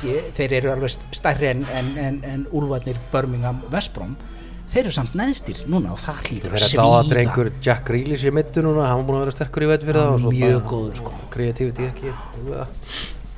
[0.04, 4.16] ég, þeir eru alveg stærri en, en, en, en úlfarnir Birmingham Vestbrom
[4.74, 7.50] þeir eru samt neðstir núna og það hlýtur Það er dáða drengur.
[7.62, 10.26] Jack Grealish í mittu núna, hann var búin að vera sterkur í veit fyrir það
[10.34, 11.12] Mjög góður, sko.
[11.34, 12.14] Kreativity ekki.
[12.50, 12.66] Ja.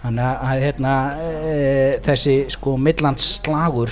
[0.02, 3.90] þannig að- að hérna, e, þessi sko Midlands slagur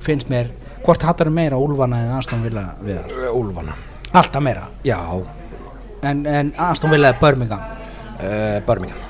[0.00, 0.50] finnst mér
[0.84, 3.34] hvort hattar meira Úlfana eða Aston Villa við það?
[3.34, 3.74] Úlfana.
[4.12, 4.68] Alltaf meira?
[4.84, 4.98] Já,
[6.02, 7.60] en, en Aston Villa er Birmingham?
[8.18, 9.07] Uh, Birmingham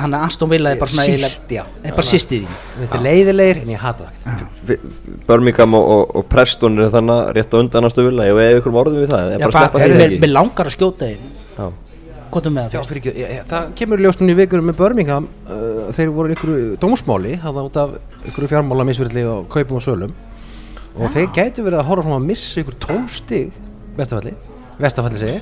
[0.00, 1.62] hann er Aston Villa er bara svona Síst, já.
[1.82, 4.86] er bara sýstið þín Þetta er leiðilegir en ég hata það ekkert.
[5.28, 8.78] Birmingham og, og, og Preston er þannig rétt á undan Aston Villa og ef ykkur
[8.82, 10.30] orðum við það, Já, er bara að bara, því mér ekki?
[10.32, 11.68] langar að skjóta Já.
[12.66, 12.92] er Já, það fyrst?
[12.96, 16.36] fyrir ég, það kemur í ljós núna í vikur með Birmingham uh, þeir voru í
[16.36, 17.94] ykkur dómsmáli það út af
[18.32, 20.12] ykkur fjármála misverðli og kaupum og sölum.
[20.96, 23.52] Og þeir gætu verið að horfa fram að missa ykkur tólstig
[23.96, 24.32] bestafalli,
[24.82, 25.38] vestafalli segi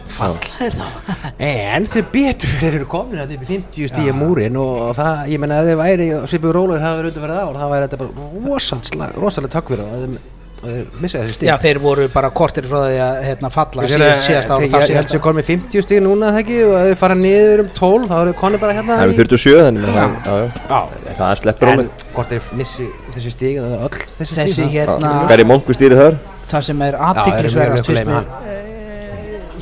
[0.69, 0.93] er það.
[1.49, 5.43] En þeir betur fyrir eru komin þetta upp í 50 stíja múrin og það, ég
[5.43, 7.99] menna að þeir væri svipur rólegur hafa verið undir verið á og það væri þetta
[8.05, 8.13] bara
[8.47, 10.31] rosalega, rosalega tökk fyrir það að þeir-
[10.65, 13.83] að þeir missa þessi stíg Já, þeir voru bara kortir frá því að hérna, falla
[13.85, 16.61] Ég síðast, síðast ára ég held sér konum með 50 stíg núna það ekki?
[16.65, 19.19] Og að þeir fara niður um 12 þá eru konum bara hérna Það er í-
[19.19, 21.85] 47 þannig að það- það er sleppur En
[22.33, 22.87] þeir missi
[23.19, 23.35] þessi
[23.67, 23.91] öll
[24.23, 25.13] þessi, hérna
[26.55, 27.93] það sem er aðtiklisverðast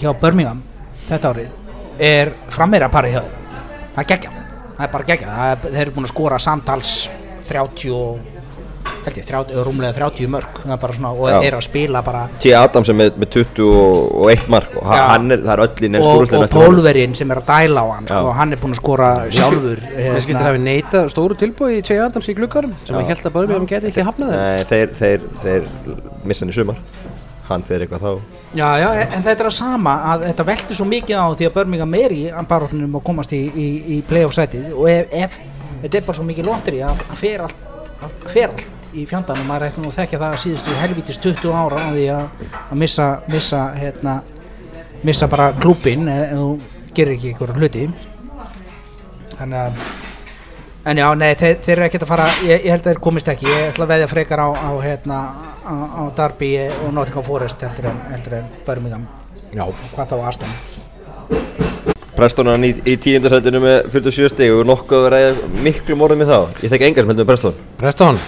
[0.03, 0.62] hjá Birmingham
[1.07, 3.41] þetta árið er frammeira parið hjá þeim
[3.93, 4.37] það er geggjað,
[4.77, 5.33] það er bara geggjað.
[5.38, 6.93] Það er, þeir eru búin að skora samtals
[7.49, 8.31] 30 og
[9.03, 11.37] held ég, 30, rúmlega 30 mörg það er bara svona, og Já.
[11.49, 12.53] er að spila bara T.
[12.55, 15.03] Adams er með, með 21 mark og Já.
[15.11, 17.87] hann er, það er öll í neins og, og pólverinn sem er að dæla á
[17.97, 18.37] hann sko, Já.
[18.38, 21.99] hann er búin að skora sjálfur Mér skilst þeir hafi neita stóru tilbúi í Che
[22.03, 24.37] Adams í gluggarum sem ég held að bara við geti ekki hafnað
[24.71, 25.71] þeir, þeir, þeir
[26.23, 26.83] missa hann í sumar
[27.55, 28.38] hann fer eitthvað þá.
[28.53, 31.57] Já, já, en þetta er að sama að þetta velti svo mikið á því að
[31.57, 34.69] Birmingham er í baróttunum og komast í, í, í playoff sætið.
[34.75, 35.38] Og ef, ef
[35.83, 37.67] þetta er bara svo mikið lóttri að fer allt,
[38.03, 41.55] að fer allt í fjandanum, maður ætti nú að þekka það að síðustu helvítis 20
[41.57, 44.17] ára á því að, að missa, missa, hérna,
[45.03, 46.49] missa bara klúpin ef þú
[46.93, 47.87] gerir ekki ykkur hluti.
[49.38, 49.87] Þannig að
[50.83, 53.29] En já, nei, þeir, þeir eru ekkert að fara, ég, ég held að þeir komist
[53.31, 55.18] ekki, ég ætla að veðja frekar á, á, hérna,
[55.62, 56.49] á, á Darby
[56.83, 59.07] og Nottingham Forest heldur en, heldur en Birmingham,
[59.53, 59.62] Já,
[59.95, 60.55] hvað þá Aston.
[62.16, 64.53] Preston er hann í, í tíundarsætinu með 47 stig.
[64.53, 66.38] Og nokkuð að ræða miklu morðum í þá?
[66.61, 67.61] Ég þekki engar sem heldur með Preston.
[67.81, 68.21] Preston?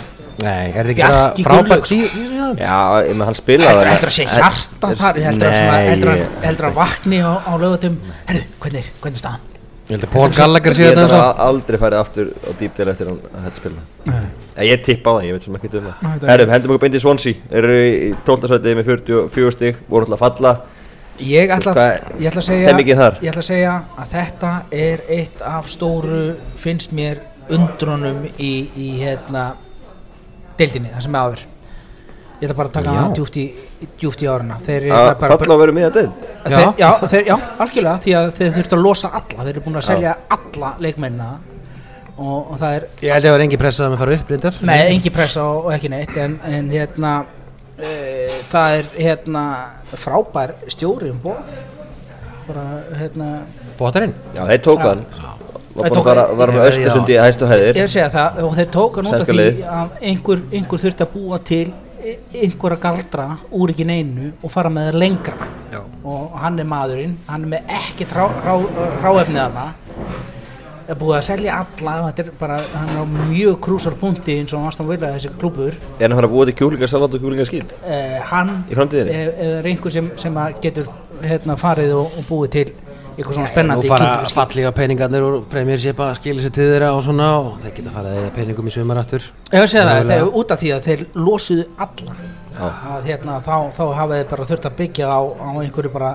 [0.44, 2.56] Nei, er þetta ekki bara frábært síðan?
[2.58, 5.90] Já, ég með hann spilaði Heldur, heldur að sé hjarta þar, heldur að, svona, Nei,
[5.92, 9.53] heldur að, að vakni á, á lögutum, herru, hvernig er, hvernig er staðan?
[9.84, 12.50] Ég held að Paul Gallagher Ég síðan held að þetta það aldrei farið aftur á
[12.60, 13.82] dýpdel eftir hann að þetta spila.
[14.54, 15.98] Nei, Ég tippa á það, ég veit sem ekki um það.
[16.04, 17.34] Þetta er- Herrum, hendum okkur beint í Swansea.
[17.50, 18.48] Eru í 12.
[18.54, 20.54] sætið með 44 stig voru alltaf að falla.
[21.20, 21.74] Ég ætla,
[22.18, 22.72] ég að segja?
[22.74, 26.22] Ég ætla að segja að þetta er eitt af stóru
[26.56, 27.20] finnst mér
[27.50, 29.52] undrunum í, í hérna
[30.58, 31.44] deildinni, það sem er áður
[32.40, 32.98] Ég ætla bara að taka Já.
[32.98, 33.44] það djúft í,
[34.00, 36.24] djúft í áruna Þeir eru að bara, falla og vera miða deild?
[36.44, 36.72] Þeir, Já.
[36.82, 39.44] já, þeir, já, algjörlega því að þeir þurftu að losa alla.
[39.44, 41.28] Þeir eru búin að selja alla leikmennina.
[42.14, 44.34] Og, og það er Ég held að það var engi pressað að maður fara upp
[44.34, 44.58] reyndar.
[44.70, 47.14] Nei, engi pressa og, og ekki neitt en, en hérna
[47.78, 47.94] e,
[48.52, 49.44] það er hérna
[49.98, 51.56] frábær stjóri um bóð
[52.46, 52.64] bara
[52.98, 53.30] hérna
[53.78, 54.92] Bótarinn Já, þeir tóku Já.
[54.92, 55.06] hann.
[55.74, 56.66] Var að með Já.
[56.70, 59.64] Östusundi í hæstu hæðir ég vil segja það og þeir tóka nút af Sænska því
[59.78, 61.64] að einhver, einhver þurfti að búa til
[62.04, 65.80] einhverja galdra úr ekki neinu og fara með það lengra Já.
[66.04, 68.54] og hann er maðurinn hann er með ekkert rá, rá,
[69.04, 69.66] ráefnið hana
[70.84, 74.52] er búið að selja alla þetta er bara, hann er á mjög krúsar punkti eins
[74.52, 77.72] og Aston Villa þessi klúbur Er hann að að búa til kjúlingasalat og kjúlingaskýt?
[77.80, 80.90] uh, hann er, er einhver sem, sem að getur
[81.24, 82.66] hérna, farið og, og búið til
[83.14, 87.02] eitthvað svona spennandi Nú fara fallega peningarnir úr Premiership að skilja sér til þeirra og
[87.06, 89.26] svona og þeir geta farið eða peningum í sumar aftur.
[89.52, 92.16] Ég að segja það, þeir, út af því að þeir losuðu alla
[92.64, 96.10] að, hérna, þá, þá hafa þeir bara þurft að byggja á, á einhverju bara,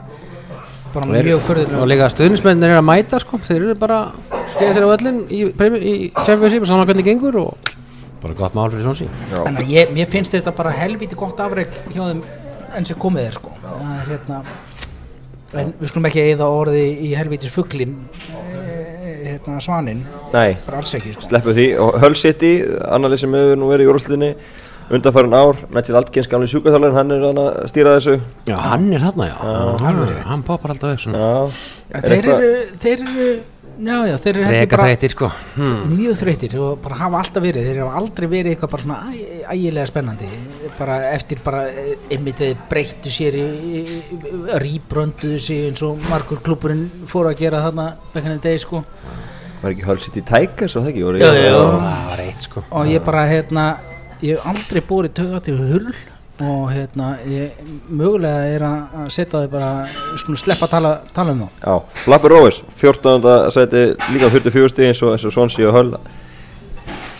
[0.93, 3.39] bara mjög og förðulega líka stuðnismennir er að mæta sko.
[3.47, 4.01] Þeir eru bara
[4.55, 7.75] skilja sér á öllin í, Premier- í Championship og saman hvernig gengur og
[8.19, 11.39] bara gott mál fyrir svona sín en að ég, mér finnst þetta bara helviti gott
[11.39, 12.23] afreg hjá þeim
[12.75, 13.53] enn sem komið er sko.
[13.63, 14.41] Það er hérna
[15.57, 17.95] en við skulum ekki eða orði í helvitis fugglin
[19.29, 21.25] hérna svanin Nei, bara alls ekki sko.
[21.25, 21.67] Sleppu því.
[21.81, 22.51] Og Hull City,
[22.89, 24.31] annar lið sem hefur nú verið í úrvarsliðinni
[24.89, 28.15] undanfærin ár, Nættil Altkins gamli sjúkaþjálfurinn, hann er hann að stýra þessu.
[28.49, 29.35] Já, hann er þarna já,
[29.85, 30.23] alveg rétt.
[30.31, 31.27] hann poppar alltaf upp svona.
[31.93, 32.49] Já, þeir eru,
[32.81, 33.27] þeir eru
[33.89, 35.29] já já, þeir eru held ég freka bara þreytir sko.
[35.59, 35.93] Hmm.
[35.93, 37.69] mjög þreytir og bara hafa alltaf verið.
[37.69, 40.31] Þeir hafa aldrei verið eitthvað bara svona æ- ægilega spennandi
[40.79, 43.45] bara eftir bara eh, einmitt þeir breyttu sér í,
[43.79, 43.81] í,
[44.63, 48.83] rýbrönduðu sig eins og margur klúburinn fór að gera þarna bekkaninn degi sko
[49.59, 51.03] var ekki Hull City Tigers og það ekki?
[51.19, 51.57] Já, já, já.
[51.57, 53.65] það var eitt sko og ég bara hérna
[54.23, 55.91] ég hef aldrei búið töga til hull
[56.39, 57.59] og hérna ég
[57.91, 61.65] mögulega er að að setja þau bara við skulum sleppa að tala, tala um þá
[61.65, 63.27] Já, Flapper Rovers, 14.
[63.55, 65.93] seti líka 44 stíð eins og, eins og Hull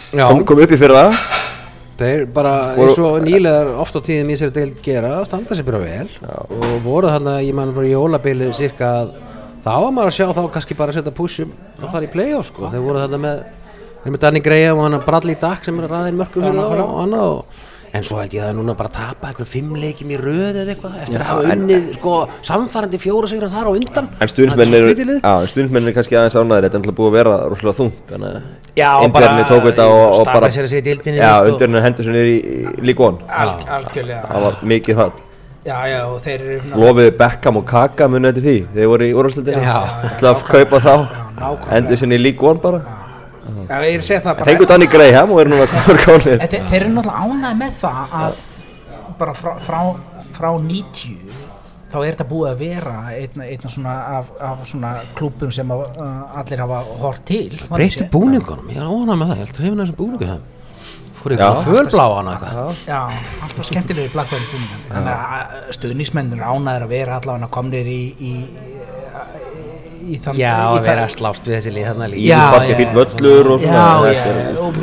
[0.10, 1.19] Já, kom, kom upp í fyrir það
[1.99, 5.81] þeir bara eins og nýlegar oft á tíðum í sér deild gera standa sér bara
[5.83, 6.07] vel.
[6.55, 9.13] Og voru þarna, ég man bara í jólabilið cirka að
[9.63, 12.51] þá var maður að sjá þá kannski bara að setja pushum og fara í play-off
[12.53, 12.69] sko.
[12.71, 13.41] Þeir voru þarna með
[14.03, 16.62] þeir með Danny Graham og hann Bradley Duck sem er að ræða inn mörgum þá
[16.85, 17.59] og annað og
[17.93, 20.97] En svo held ég að núna bara tapa einhverjum fimm leikjum í röð eða eitthvað
[21.04, 22.13] eftir að hafa unnið sko
[22.49, 24.10] samfærandi fjóra sigra þar á undan.
[24.21, 25.21] En stuðnismenn eru, Skrítið lið.
[25.23, 28.30] já, stuðnismenn eru kannski aðeins ánæðir, þetta er náttúrulega búið að vera rosalega þungt Þannig
[28.30, 28.43] að
[28.80, 31.49] Já, Indverðinni tók þetta og, og bara stafla sér að segja dildinni Já, veist, og-
[31.58, 32.38] undirinn hendur sem er í,
[32.93, 33.17] í One.
[33.41, 34.21] Alg, algjörlega.
[34.30, 35.25] Það var mikið það
[35.69, 38.58] já já og þeir eru Lofiði Beckham og Kaka munið eftir því.
[38.78, 39.80] Þeir voru í úrvarslutinni Já.
[40.13, 40.93] ætlaði að kaupa þá.
[41.39, 41.75] Nákvæmlega.
[41.78, 42.80] Endur sinni í League One bara
[43.57, 45.67] já, ég er að segja það bara Fengu Danny Graham og eru núna
[46.05, 48.39] komnir En þeir, þeir eru náttúrulega ánægð með það að
[49.19, 49.79] bara frá, frá,
[50.38, 51.47] frá 90
[51.89, 55.83] þá er þetta búið að vera einna, einna svona af, af svona klúbum sem að,
[55.97, 57.49] uh, allir hafa hort til.
[57.71, 60.47] Breyttu búningunum, ég er ónað með það, ég held að hrifna þessum búningu það
[61.19, 62.83] fór ykkur fölblá hana eitthvað.
[62.88, 62.99] Já,
[63.43, 68.33] alltaf skemmtilegi blackbæri búningan þannig að stuðnismennir ánæður að vera allavega komnir í í,
[70.10, 72.19] í, í þann Já, í að það- vera að slást við þessi lið líka.
[72.26, 72.93] Já, já, já.
[72.98, 74.74] völlur og svona Já, þetta já, er- og,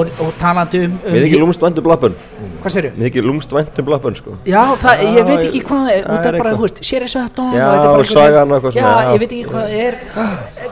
[0.00, 2.14] og, og talandi um, um Mér þykir lúmst vænt um Blappun
[2.62, 2.90] Hvað séru?
[2.96, 4.30] Mér þykir lúmst vænt um Blappun sko.
[4.48, 7.42] Já, það, ég veit ekki hvað það er, er bara, þú veist, sér þessu þetta
[7.56, 9.10] Já, og sagan og eitthvað svona, já.
[9.12, 9.94] ég veit ekki hvað það er,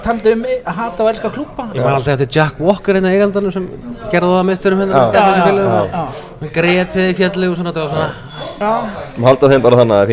[0.07, 3.53] talandi um að hata og elska klúpa Ég man alltaf eftir Jack Walker hérna eigandanum
[3.55, 3.65] sem
[4.13, 6.05] gerði það að meisturum hérna
[6.55, 8.11] greti í fjallu og svona þetta var svona
[8.55, 8.73] Já,
[9.19, 10.11] Má halda þeim bara þannig að það er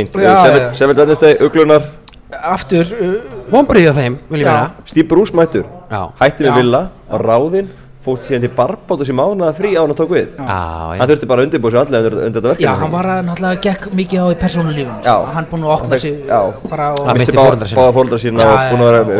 [1.49, 2.00] fínt
[2.31, 3.13] Aftur uh,
[3.51, 4.17] Vombrið á þeim,
[4.87, 5.65] Steve Bruce mættur.
[5.91, 6.01] Já.
[6.21, 6.55] Hætti við.
[6.61, 7.69] Villa á ráðinn
[8.01, 10.29] Fórt síðan til Barbátu sem mánaða frí á hann að tók við.
[10.33, 10.97] Já, já.
[10.97, 12.65] Hann þurfti bara að undirbúið sér allega undir, undir þetta verkefni.
[12.65, 15.13] Já, hann var að náttúrulega gekk mikið á í persónulífun Já.
[15.35, 17.43] Hann búinn að opna sig og Hann Misti bá-
[17.93, 18.47] fóldra sína.
[18.47, 19.19] og búin að vera og og-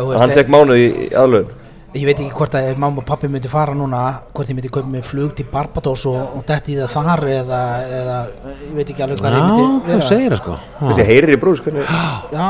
[0.00, 1.52] þú og veist, Hann e- fekk mánuð í í aðlögun
[1.90, 4.00] Ég veit ekki hvort að mamma og pappi myndi fara núna
[4.30, 7.62] hvort ég myndi kaupa mig flug til Barbados og, og detti í það þar eða,
[7.96, 8.18] eða
[8.60, 10.04] ég veit ekki alveg hvað ég myndi vera.
[10.06, 10.54] segir það sko.
[10.84, 12.44] Þessi heyrir í Bruce hvernig Já,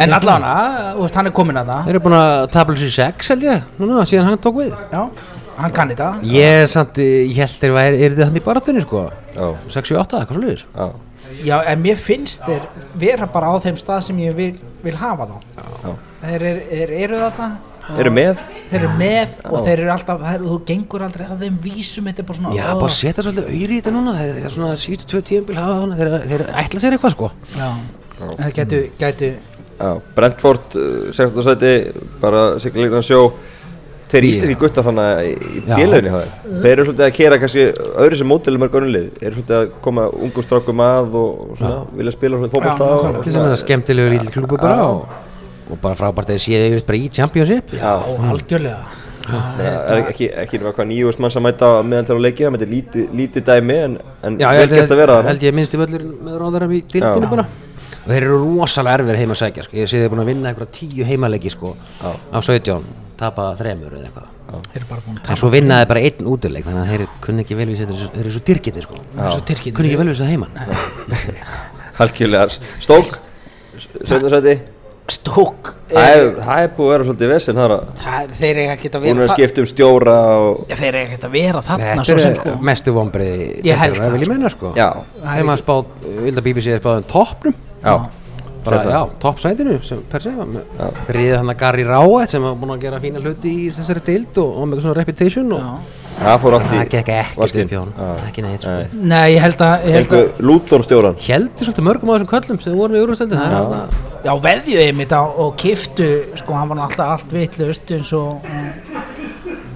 [0.00, 1.82] en allavega, hann er komin að það.
[1.90, 4.72] Þeir eru búin að tabla sér sex held ég Núna, síðan hann tók við.
[4.94, 5.04] Já,
[5.60, 6.08] hann kann þetta.
[6.32, 9.04] Ég er samt, ég held þeir væri, er þið hann í baratunni sko?
[9.36, 10.88] Já, 68, eitthvað sluðis já,
[11.44, 12.64] Já, en mér finnst þeir
[12.96, 15.64] vera bara á þeim stað sem ég vil, vil hafa þá.
[15.84, 15.96] Já.
[16.22, 16.44] Þeir,
[16.80, 17.48] er, eru þarna
[17.94, 18.40] Eru með.
[18.66, 22.22] Þeir eru með og þeir eru alltaf, þeir, þú gengur aldrei að þeim vísum, þetta
[22.22, 24.70] er bara svona Já, ó, bara setja svolítið auðri í þetta núna Þeir þeir svona
[24.82, 27.28] síðustu tvö tíumbil hafa hana Þeir, þeir ætla sér eitthvað sko.
[27.54, 27.68] Já,
[28.18, 29.28] það gætu, gætu
[29.76, 31.44] Já, Brentford, uh, 16.
[31.46, 31.74] seti
[32.22, 33.20] bara siglingan sjó.
[34.06, 34.30] Þeir Já.
[34.30, 35.76] íslenski guttar þannig í, í Já.
[35.76, 37.64] hafa þeir eru svolítið að kera kannski
[38.02, 41.80] öðru sem mótileg mörg önnulið Þeir eru svolítið að koma ungum strákum að og, svona,
[41.98, 42.86] vilja spila svona fótbolta
[44.70, 45.24] Já,
[45.70, 47.72] og- bara frábært að þeir séu yfir bara í championship.
[47.76, 47.92] Já,
[48.30, 48.84] algjörlega.
[49.26, 52.70] Það er ekki, ekki nema hvað nýjúst manns að mæta meðan þeirra leikja, þetta er
[52.70, 55.74] lítið, lítið dæmi en, en Já, vel ég gert að vera það held ég minnst
[55.74, 57.30] í völlur með ráðarum í dildinu Já.
[57.32, 57.46] bara.
[58.06, 59.76] Og þeir eru rosalega erfir heima að sækja sko.
[59.80, 62.12] ég sé þeir búin að vinna einhverja tíu heimaleiki sko, Já.
[62.14, 62.86] á 17
[63.18, 64.30] tapa þremur eða eitthvað.
[64.46, 67.42] Þeir eru bara búin að en svo vinnaði bara einn útileik þannig að þeir kunni
[67.42, 68.94] ekki vel við sér þeir eru svo dyrkiti sko.
[69.74, 70.54] kunni ekki vel við sér heiman.
[71.98, 72.46] Halkjulega,
[72.78, 73.10] Stók,
[74.06, 74.75] 17.
[75.06, 78.58] seti Stók Það er, það er búið að vera svolítið vesen þar að það, þeir
[78.58, 81.18] eiga ekki að Hún er vera að skipta um stjóra og Já, þeir eiga ekki
[81.28, 84.72] að vera þarna Þetta svo sem er sko mestu vombriði Ég held það, sko.
[84.74, 84.88] Já,
[85.22, 85.84] Þeim að spáð,
[86.26, 87.54] vilda BBC er spáð um toppnum.
[87.86, 87.94] Já,
[88.66, 90.32] bara, já, toppsætinu sem per se.
[91.16, 94.42] Riðið hann að Gary Rowett sem var búin að gera fína hluti í þessari dild
[94.42, 97.80] og, og með svona reputation og það fór allt í það gekk ekkert upp hjá
[97.80, 98.76] hann ekki neitt sko.
[98.96, 99.24] Nei.
[99.34, 99.88] Ég held að,
[100.40, 103.26] Lúton stjóran heldur svolítið mörgum á þessum köllum sem voru í er Já.
[103.34, 106.08] þarna Já, veðju einmitt á og kiftu
[106.40, 108.70] sko, hann var alltaf allt vitlaust eins og um,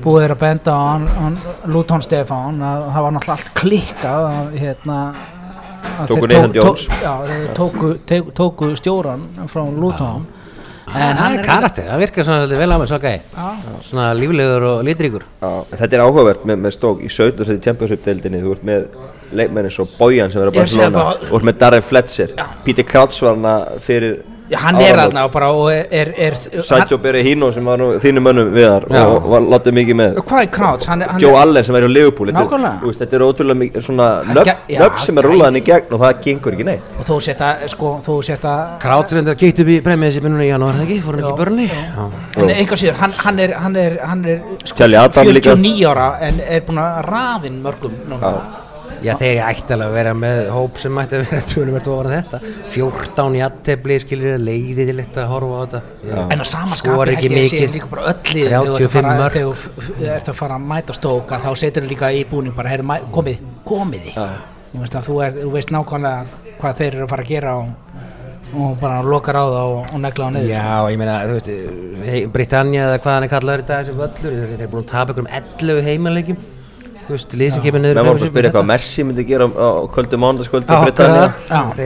[0.02, 1.36] búið að benda á hann, hann
[1.70, 4.98] Luton Stefán að það var náttúrulega allt klikkað að hérna
[6.08, 6.88] Tóku Nathan Jones.
[7.54, 10.26] tóku, tóku, tóku stjóran frá Luton.
[10.90, 13.20] En það er karakter, það virkar svona vel á mig svo gæi.
[13.86, 15.22] Svona líflegur og litríkur
[15.70, 17.44] þetta er áhugavert með, með stók í 17.
[17.46, 18.86] seti Championship-deildinni þú ert með
[19.38, 20.90] leikmennin svo Bojan sem verður sé Barcelona.
[20.98, 22.30] bara- þú ert með Darren Fletcher.
[22.64, 24.22] Peter Crouch var hana fyrir
[24.58, 27.92] hann er þarna og bara og er, er, er Sætjó Beri Hino sem var nú
[28.02, 29.04] þínum mönnum viðar Já.
[29.06, 30.86] og var látið mikið með Hvað er Krauts?
[30.90, 32.80] Hann, er- hann Joe er, Allen sem er á Liverpool þetta er- Nákvæmlega.
[32.82, 35.32] þú veist, þetta er ótrúlega mikið svona Hann nöfn ge- já, nöfn sem er hann
[35.32, 39.34] rúlaðan í gegn og það gengur ekki neitt og þú setja sko, þú setja Krautsrindar
[39.36, 41.00] kíkt upp í premjþessi núna í janúar, það ekki?
[41.02, 41.70] Fór hann ekki í börni?
[42.36, 45.54] en einhver síður, hann, hann er, hann er, hann er sko, Charlie Adam líka.
[45.54, 48.34] 49 ára en er búin að raðin mörgum núna.
[49.00, 52.10] Já, þeir ætti alveg að vera með hóp sem ætti að vera tvunum er tóra
[52.12, 52.40] þetta.
[52.74, 55.80] 14 jattefli, skilir leiði til þetta að horfa á þetta.
[56.10, 56.18] Já.
[56.34, 58.66] en að sama Skora skapi ekki held ég að sé líka bara öll liðin þegar
[58.66, 59.36] þú ert að 35 fara- mörk.
[59.38, 59.48] þegar
[59.96, 62.88] þú ert að fara að mæta stóka þá setur þú líka í búning bara heyrðu,
[62.92, 66.24] mæ- komið, komið þú veist, að þú, er, þú veist nákvæmlega
[66.60, 67.68] hvað þeir eru að fara að gera og,
[68.60, 70.50] og bara lokar á það og, og negla á niður.
[70.50, 71.50] Já, ég meina, þú veist,
[72.10, 74.84] hey, Britannia eða hvað hann er kallaður í dag þessi völlur, þeir þeir eru búin
[74.84, 76.40] að tapa ykkur um 11 heimaleikjum
[77.10, 79.68] þú veist, lið sem kemur niður menn voru að spyrja hvað Messi myndi gera á
[79.90, 80.20] kvöldu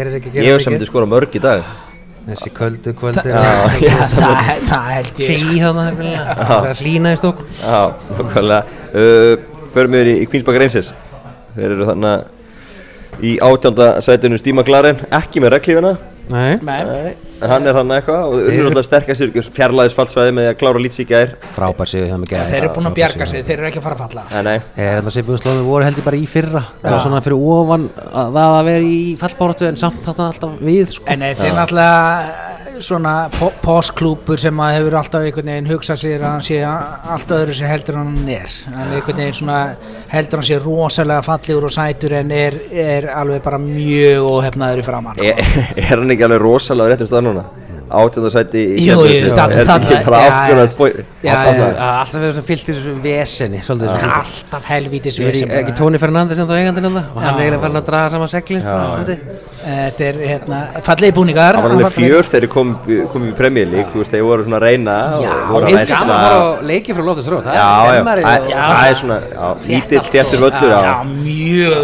[0.01, 1.65] eru ekki að ég gera hef sem myndi skora mörg í dag.
[2.25, 6.13] Þessi köldu kvöldi Já, það, held ég sko.
[6.41, 7.19] Það að hlýna í
[8.11, 8.61] nokkvæmlega
[8.93, 9.33] uh,
[9.75, 10.93] förum við í, í Queens Park Rangers.
[11.57, 15.95] Þeir eru þannig í átjánda sætinu Stíma Glaren ekki með reglífina
[16.33, 16.57] Nei,
[17.45, 21.05] en hann er hann eitthvað og þeir alltaf sterkast fjarlæðis fallsvæði með að klára lítið
[21.05, 21.35] í gær.
[21.55, 23.99] Frábær sig það mikið þeir eru búin að bjarga sig, þeir eru ekki að fara
[23.99, 24.25] að falla.
[24.33, 26.65] Nei, nei, Þeir eru enda svipuðum slóðum voru heldur bara í fyrra.
[26.83, 30.59] Það var svona fyrir ofan að það að vera í fallbáratu en samt þarna alltaf
[30.65, 31.09] við sko.
[31.13, 33.29] En þetta er náttúrulega svona
[33.63, 37.71] postklúpur sem að hefur alltaf einhvern veginn hugsað sér að hann sé allt öðru sem
[37.71, 39.59] heldur en hann er er einhvern veginn svona
[40.11, 44.87] heldur hann sé rosalega fallegur og sætur en er, er alveg bara mjög óhefnaður í
[44.87, 45.45] framann er,
[45.85, 47.47] er hann ekki alveg rosalega á réttum stað núna?
[48.81, 50.21] Í Jú, jú, þarna- er bara
[51.25, 53.91] Já, Alltaf verið svona fyllt í þessu veseni svona.
[54.21, 56.55] alltaf helvítis veit ekki, Tóni Fernandes en þá
[56.97, 58.63] það og hann er eiginlega farin að draga saman seglin
[59.65, 61.55] þetta er hérna fallegi búningar.
[61.59, 62.73] Það var alveg fjör þegar þeir kom,
[63.13, 63.33] kom í
[63.71, 66.47] League, þú veist, þeir voru svona að reyna Mér að finnst gaman að fara á
[66.73, 70.75] leiki frá Loftus Róð Það er það það svona, já, lítill, þéttur völlur,
[71.13, 71.79] mjög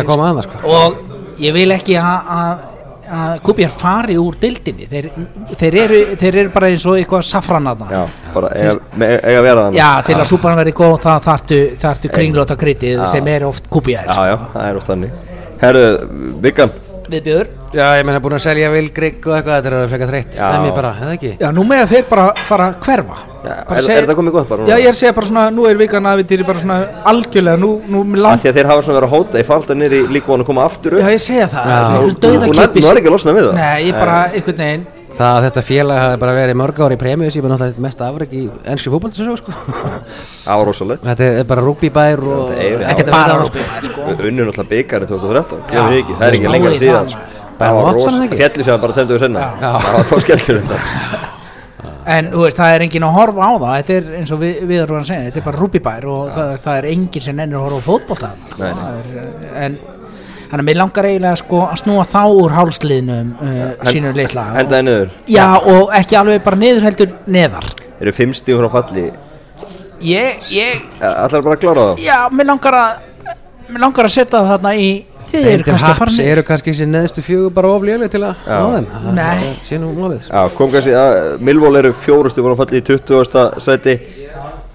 [0.00, 0.56] að að það sko.
[0.68, 0.94] og
[1.40, 2.68] ég vil ekki að
[3.10, 5.08] að- Kubjar fari úr dildinni þeir,
[5.58, 8.02] þeir, eru, þeir eru bara eins og eitthvað safranarna Já,
[8.34, 9.78] bara eiga, vera þannig.
[9.80, 13.06] Já, til að súpan verði góð það þartu, þartu kringlóta kryttið Já.
[13.14, 15.10] sem er oft Kubjar Já, já, það er oft þannig.
[15.60, 15.84] Herru,
[16.40, 16.70] Viggan,
[17.10, 20.32] Viðbjör Já, ég meina búin að selja Vilgrygg og eitthvað Þetta er að freka þreytt
[20.34, 20.42] Já.
[20.50, 21.32] Stemmi bara, eða ekki?
[21.40, 24.48] Já, nú með þeir bara fara að hverfa Já, er- segja- er þetta komið gott
[24.50, 24.68] bara núna?
[24.70, 27.70] Já, ég er að segja bara svona, nú er vikan aðvitýri bara svona algjörlega, nú,
[27.88, 29.94] nú með af langt því að þeir hafa svona verið að hóta, ég falla niður
[29.96, 31.00] í líkvon að koma aftur upp.
[31.00, 31.78] Já, ég segja það, Já.
[31.80, 33.54] það er dauða og nú er ekki að losna við það.
[33.54, 34.84] Nei, ég bara, einhvern veginn
[35.20, 38.04] Það að þetta félag hafi bara verið mörg ári í premjus Ég er náttúrulega mest
[38.06, 39.52] afreg í ennski fótboltasögu sko.
[40.46, 41.02] Það var rosalegt.
[41.10, 44.06] Þetta er bara rúgbíbær og er- ekkert bara rúgbíbær, sko.
[44.14, 45.76] Við unnum alltaf byggarinn 2013, Já.
[45.76, 47.10] ég veit ekki, það er ekki það, síðan.
[47.12, 47.20] sko.
[47.60, 48.38] Það var Watson, rosa, ekki?
[48.40, 49.40] fjalli sem bara tendur við senna.
[49.60, 50.78] Það var þá skellur þetta.
[52.10, 54.54] En þú veist, það er enginn að horfa á það Þetta er eins og við,
[54.70, 57.58] við erum að segja Þetta er bara rúbibær og það, það er enginn sem nennir
[57.60, 58.30] að horfa á fótbolta
[60.50, 64.86] Þannig að mér langar eiginlega sko að snúa þá úr hálsliðnum uh, sínum litla Hendaði
[64.88, 65.12] niður.
[65.30, 67.68] Já og ekki alveg bara niður heldur neðar
[68.00, 69.10] Eru fimm stífur á falli.
[70.00, 72.02] Ég, ég, Allar bara að klára það.
[72.02, 73.06] já, mér langar að
[73.70, 74.88] Mér langar að setja það þarna í
[75.30, 78.40] Þið eru kannski að fara niður eru kannski sér neðstu fjögur bara ofléleg til að
[78.48, 78.56] Já.
[78.56, 79.42] ná þeim Það- Nei.
[79.44, 82.86] það sé nú málið Já, kom kannski að Milvól eru fjóru stífur á falli í
[82.88, 83.60] 20.
[83.62, 83.94] sæti.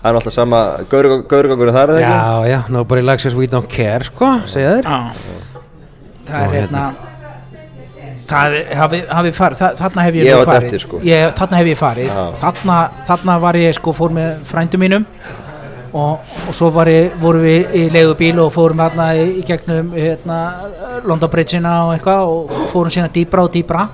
[0.06, 2.14] Það er alltaf sama gaurgangur þar, eða ekki?
[2.14, 5.55] Já, já, nobody likes us, we don't care, sko, segja þeir Já
[6.26, 6.84] Það er hérna.
[8.26, 10.64] Það hafi, hafi farið, þa- þarna hef ég, Ég farið.
[10.66, 11.00] eftir, sko.
[11.06, 12.16] ég, Þarna hef ég farið.
[12.42, 15.06] Þarna, þarna var ég sko fór með frændu mínum
[15.94, 20.40] og, og svo var ég, vorum við í leigubíl og fórum þarna í, gegnum hérna,
[21.06, 23.86] London Bridge-ina og eitthvað og fórum síðan dýbra og dýbra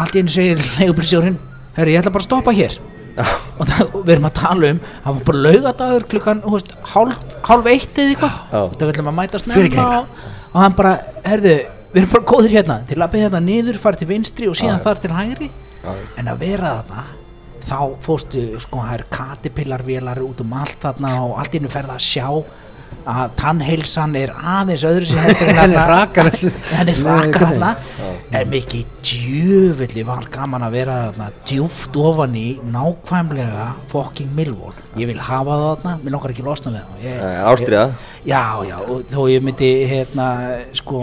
[0.00, 1.36] allt í einu segir leigubílstjórin
[1.76, 2.78] herri, ég ætla bara að stoppa hér.
[3.20, 6.38] Og, það, við erum að tala um það var bara laugadagur klukkan
[6.94, 7.18] hálf,
[7.50, 8.38] hálf eitt eða eitthvað.
[8.70, 10.94] Þetta viljum að mæta snemma og, og hann bara,
[11.26, 11.54] herðu,
[11.92, 12.78] við erum bara góðir hérna.
[12.88, 15.50] Til að beða hérna niður, fara til vinstri og síðan þar til hægri.
[16.20, 17.04] En að vera þarna
[17.60, 22.04] þá fóstu, sko, það er katipillarvélar út um allt þarna og allt innu ferða að
[22.06, 22.26] sjá
[23.10, 26.24] að tannheilsan er aðeins öðru sem heldur en þarna.
[26.74, 27.44] henni Nei, hrakar hvernig?
[27.44, 28.08] þarna.
[28.40, 35.08] En mikið djöfulli var gaman að vera þarna djúft ofan í nákvæmlega fucking Millwall ég
[35.10, 37.04] vil hafa það þarna, mér langar ekki losna við það.
[37.04, 37.84] Ég, Eh, Ástriða
[38.28, 40.26] Já, já, og þó ég myndi hérna,
[40.76, 41.00] sko,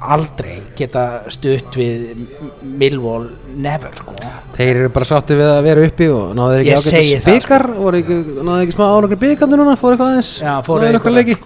[0.00, 2.24] aldrei geta stutt við
[2.62, 4.14] Millwall never, sko.
[4.56, 8.00] Þeir eru bara sátti við að vera uppi og náðu ekki Ég það, byggar voru
[8.00, 11.18] ekki, náðu ekki smá ánokkur byggarnir núna fóru eitthvað aðeins Já, fóru náðu eitthvað.
[11.20, 11.38] leiki.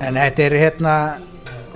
[0.00, 0.94] En þetta er hérna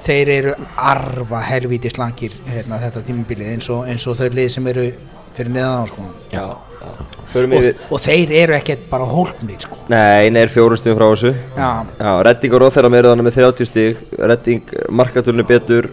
[0.05, 4.67] þeir eru arfa helvíti slangir hérna, þetta tímabilið eins og, eins og þau lið sem
[4.73, 4.87] eru
[5.35, 6.09] fyrir neðan á sko.
[6.33, 6.45] Já,
[6.85, 9.77] já og, og þeir eru ekkert bara hólpnir sko.
[9.93, 11.33] Nei, nei, er fjórum stíðum frá þessu.
[11.57, 15.91] Já, Já, Redding og Róþeram eru þannig með 30 stíg Redding markatölunni betur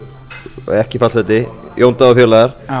[0.78, 1.42] ekki fallseti.
[1.80, 2.80] Jóndáð og fjölaðar já,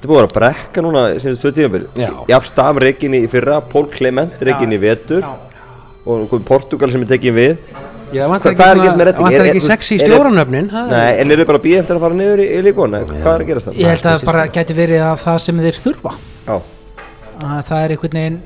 [0.00, 1.82] Þetta búið að vera brekka núna síðan tvö tímabil.
[2.00, 2.08] Já.
[2.30, 5.20] Jafn Stam reikin í fyrra, Pól Clement reikin í vetur.
[5.20, 5.36] Já.
[6.10, 7.58] og Portugal sem er tekin við.
[8.10, 9.26] Já, Hva- vantar hvað er að ekki, gerast með Redding?
[9.26, 11.94] vantar ekki er- sexy er- stjóranöfnin það er- Nei, en eru bara að býja eftir
[11.96, 13.00] að fara niður í, í líkona?
[13.06, 13.74] Hvað er að gerast það?
[13.76, 16.12] Ég held að bara geti verið að það sem þeir þurfa.
[16.48, 16.56] Já,
[17.46, 18.40] að það er einhvern veginn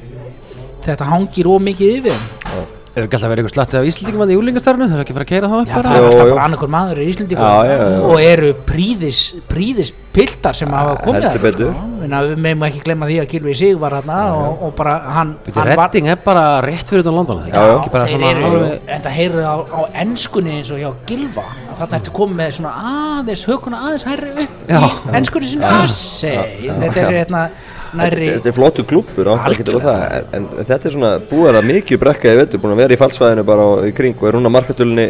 [0.85, 2.73] þetta hangir ómikið yfir þeim.
[2.95, 5.17] Hefur ekki alltaf verið eitthvað slatti af Íslandingum að í úlingastarfinu, það er ekki að
[5.17, 7.79] fara að keira þá upp Já, bara það er alltaf bara annarkur maður í já.
[8.07, 11.73] og eru príðis, príðis piltar sem hafa komið betur.
[12.05, 15.35] Minna, við meðum ekki glemma því að Gilvi Sig var hérna og, og bara hann,
[15.49, 17.51] hann var Redding er bara rétt fyrir utan London það
[19.09, 22.75] það heyrður á, á ennskunni eins og hjá Gilva að þarna ertu komið með svona
[22.95, 24.83] aðeins hökuna aðeins hærri upp Já.
[24.85, 25.71] í ennskunni sinni.
[25.83, 27.49] Assi, þetta er hérna
[28.01, 28.85] nærri Þetta er flottu
[29.85, 30.27] það.
[30.39, 33.47] En, þetta er svona búið að mikið brekka í vetur búin að vera í fallsvæðinu
[33.49, 35.09] bara í kring og er núna markatölunni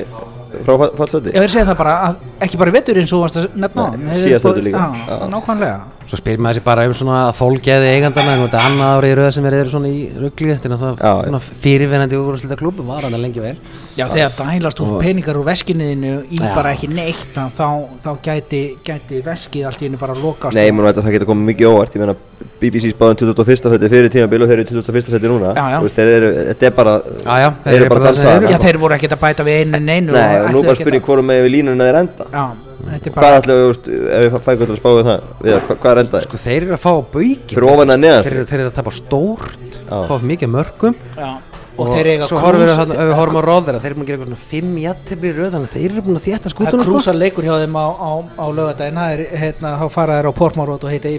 [0.64, 2.14] frá fa- fallseti Ég verði að segja það bara að
[2.47, 3.87] ekki bara í vetur eins og þú varst að nefna
[4.22, 4.85] síðasta vetur líka.
[4.85, 5.28] Já, Já.
[5.35, 9.12] nákvæmlega Svo spyr maður sér bara um svona þólgeði eigandana en þetta er annað árið
[9.12, 11.12] í röða sem er eru svona í ruggli þetta er Já, já.
[11.32, 13.55] náttúrulega fyrirvenandi úrvarslita klub var hann lengi vel
[13.96, 16.50] Já, þegar dælast úr peningar úr veskinniðinu í Já.
[16.55, 17.68] bara ekki neitt að þá,
[18.05, 21.30] þá gæti, gæti veskið allt í hennu bara lokast Nei, mér veit að það getur
[21.32, 22.16] komið mikið óvart ég meina
[22.61, 23.72] BBC spáðum 21.
[23.72, 25.09] seti fyrir tímabil og þeir eru í 21.
[25.14, 25.78] seti núna Já, já.
[25.84, 28.30] Veist, þeir eru, þetta er bara Já, já, þeir eru bara að það dansa sem
[28.34, 28.52] þarna.
[28.52, 31.28] Já, þeir voru ekkert að bæta við einu neinu Nei, og nú bara spurning hvorum
[31.32, 32.44] með við línuna þeir enda Já,
[32.85, 35.91] Hvað bara ætlaðu, þú veist, ef við fækum til að spáðu það við, hvað, hvað
[35.95, 36.28] er endaði?
[36.28, 38.28] Sko þeir eru að fá bauki Fyrir ofan að neðast?
[38.28, 41.30] þeir, eru- þeir eru að tapa stórt fá mikið mörgum já,
[41.74, 43.97] Og þeir eiga svo horfum við krús að ef við horfum á róðara þeir eru
[43.99, 46.26] búin að gera eitthvað svona fimm jættefli í röð þannig að þeir eru búin að
[46.28, 46.93] þétta Það er skútuna sko.
[46.93, 50.39] krúsar leikur hjá þeim á, á, á lögadaginn Það er, hérna, þá fara þeir á
[50.39, 51.11] Portmarót og heita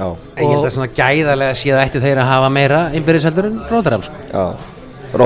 [0.00, 4.00] En ég held að svona gæðarlega séð ættu þeir að hafa meira innbyrðisheldur en róðara
[4.08, 4.24] sko.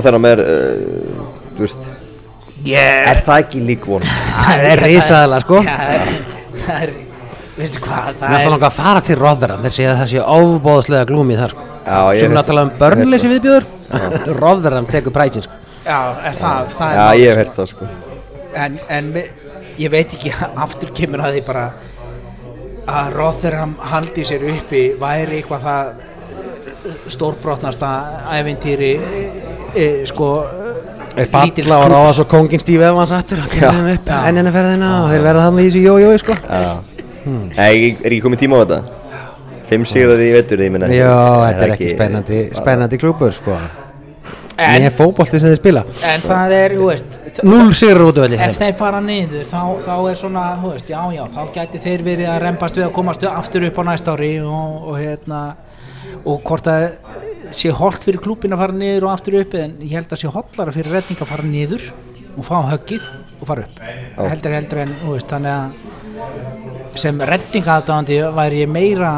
[0.08, 1.86] þeirra með, uh, þú veist
[2.64, 4.04] Yeah Er það ekki lík von?
[4.04, 6.14] Það er risaðalega sko Já, það er,
[6.64, 6.94] það er,
[7.58, 10.10] veistu hvað, það er það er langa að fara til róðara þeir segja að það
[10.14, 11.68] sé ofbóðslega glúmið þar sko.
[11.84, 13.68] Já, ég sem tala um börnleysi viðbjöður
[14.42, 15.60] róðara tekur prætin sko.
[15.84, 17.42] Já, er það, það er Já, ég hef sko.
[17.42, 17.92] heyrt það sko
[18.54, 19.12] en, en
[19.80, 20.32] ég veit ekki
[20.64, 21.66] aftur kemur að því bara
[22.84, 25.94] að Rotherham haldi sér uppi væri eitthvað það
[27.14, 27.90] stórbrotnasta
[28.36, 29.22] ævintýri e,
[29.72, 30.28] e, sko
[31.16, 34.52] er lítill falla og ráða svo kóngin Steve Evans aftur og kemur þeim upp ennina
[34.54, 36.36] ferðina og þeir verða þannig í þessu jójói sko.
[36.48, 36.74] Já.
[37.24, 38.80] Nei, er ekki komið tíma á þetta?
[39.70, 41.14] Fimm sigraði í vetur, ég minna Já,
[41.46, 43.56] þetta er ekki spennandi, spennandi klúbur sko.
[44.58, 45.84] en, Með fótbolti sem þeir spila.
[46.04, 49.62] En það er, þú veist Núl sigur út af velli ef þeir fara niður þá,
[49.82, 52.92] þá er svona, þú veist, já já þá gæti þeir verið að rempast við að
[53.00, 55.40] komast aftur upp á næsta ári og, og hérna
[56.24, 56.84] og hvort að
[57.60, 60.32] sé holdt fyrir klúbin að fara niður og aftur upp en ég held að sé
[60.32, 61.86] holdlara fyrir redding að fara niður
[62.34, 63.06] og fá höggið
[63.38, 63.80] og fara upp
[64.18, 69.14] heldur heldur en, veist, þannig að sem redding aðdáðandi væri ég meira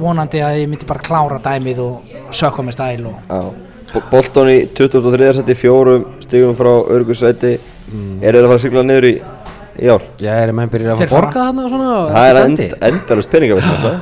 [0.00, 3.66] vonandi að ég myndi bara klára dæmið og sökka með stæl og
[4.06, 5.32] Bolton í 2003.
[5.40, 7.56] seti, fjórum stigum frá örgursæti
[7.90, 8.20] Mm.
[8.22, 9.12] Er þeir að fara að sigla niður í,
[9.80, 10.02] í ár?
[10.20, 11.10] Já, erum menn byrjað að fara.
[11.14, 11.90] borga þarna og svona?
[12.00, 13.96] Og Það er end, endalust peningaveist það.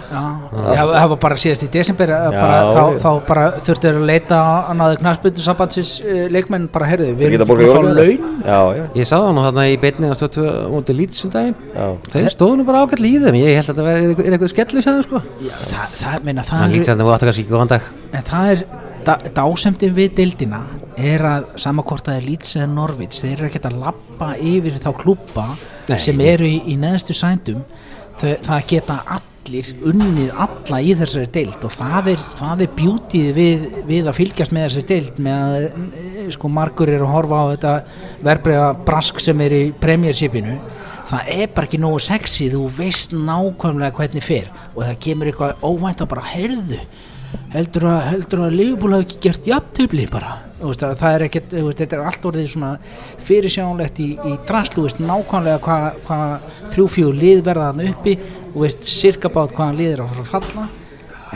[0.79, 4.41] Það var bara síðast í desember að Já, bara, þá, þá bara þurftu að leita
[4.49, 8.27] að náðu knarspyttu sambandsins uh, leikmenn bara herðu, við erum búin að fá laun.
[8.49, 11.57] Já, já, Ég sá það nú þarna í beinni að stötu mútið lítið sem daginn.
[11.77, 11.87] Já.
[12.17, 15.01] Þeir stóðu nú bara ágætt líðum, ég held að þetta verði er eitthvað skellu sem
[15.07, 15.23] sko.
[15.45, 17.89] Já, það, það, Það það, er, það að dag.
[18.19, 18.67] En það er
[19.37, 20.63] dásemdin við deildina
[20.99, 24.79] er að samakvort að það er Leeds eða Norvits þeir eru ekkert að lappa yfir
[24.83, 25.47] þá klúpa
[25.89, 25.99] Nei.
[26.03, 27.65] sem eru í, í neðstu sændum
[28.21, 33.29] þau, það geta allir unnið alla í þessari deild og það er, það er bjútið
[33.37, 37.41] við, við að fylgjast með þessari deild með að eh, sko margur er að horfa
[37.41, 37.77] á þetta
[38.29, 40.59] verbreyða brask sem er í premjörshipinu
[41.09, 45.65] það er bara ekki nógu sexy þú veist nákvæmlega hvernig fer og það kemur eitthvað
[45.65, 46.83] óvænt að bara heyrðu
[47.53, 50.35] heldur að, heldur að Liverpool hafi ekki gert jafntöfli bara?
[50.59, 52.73] Veist, að það er ekkert, þetta er allt orðið svona
[53.29, 56.19] fyrirsjánlegt í, í draslu, veist, nákvæmlega hvað hva
[56.73, 58.17] þrjú-fjú lið verða hann uppi.
[58.55, 60.69] Og veist, cirka bát hvaðan lið er að fara að falla.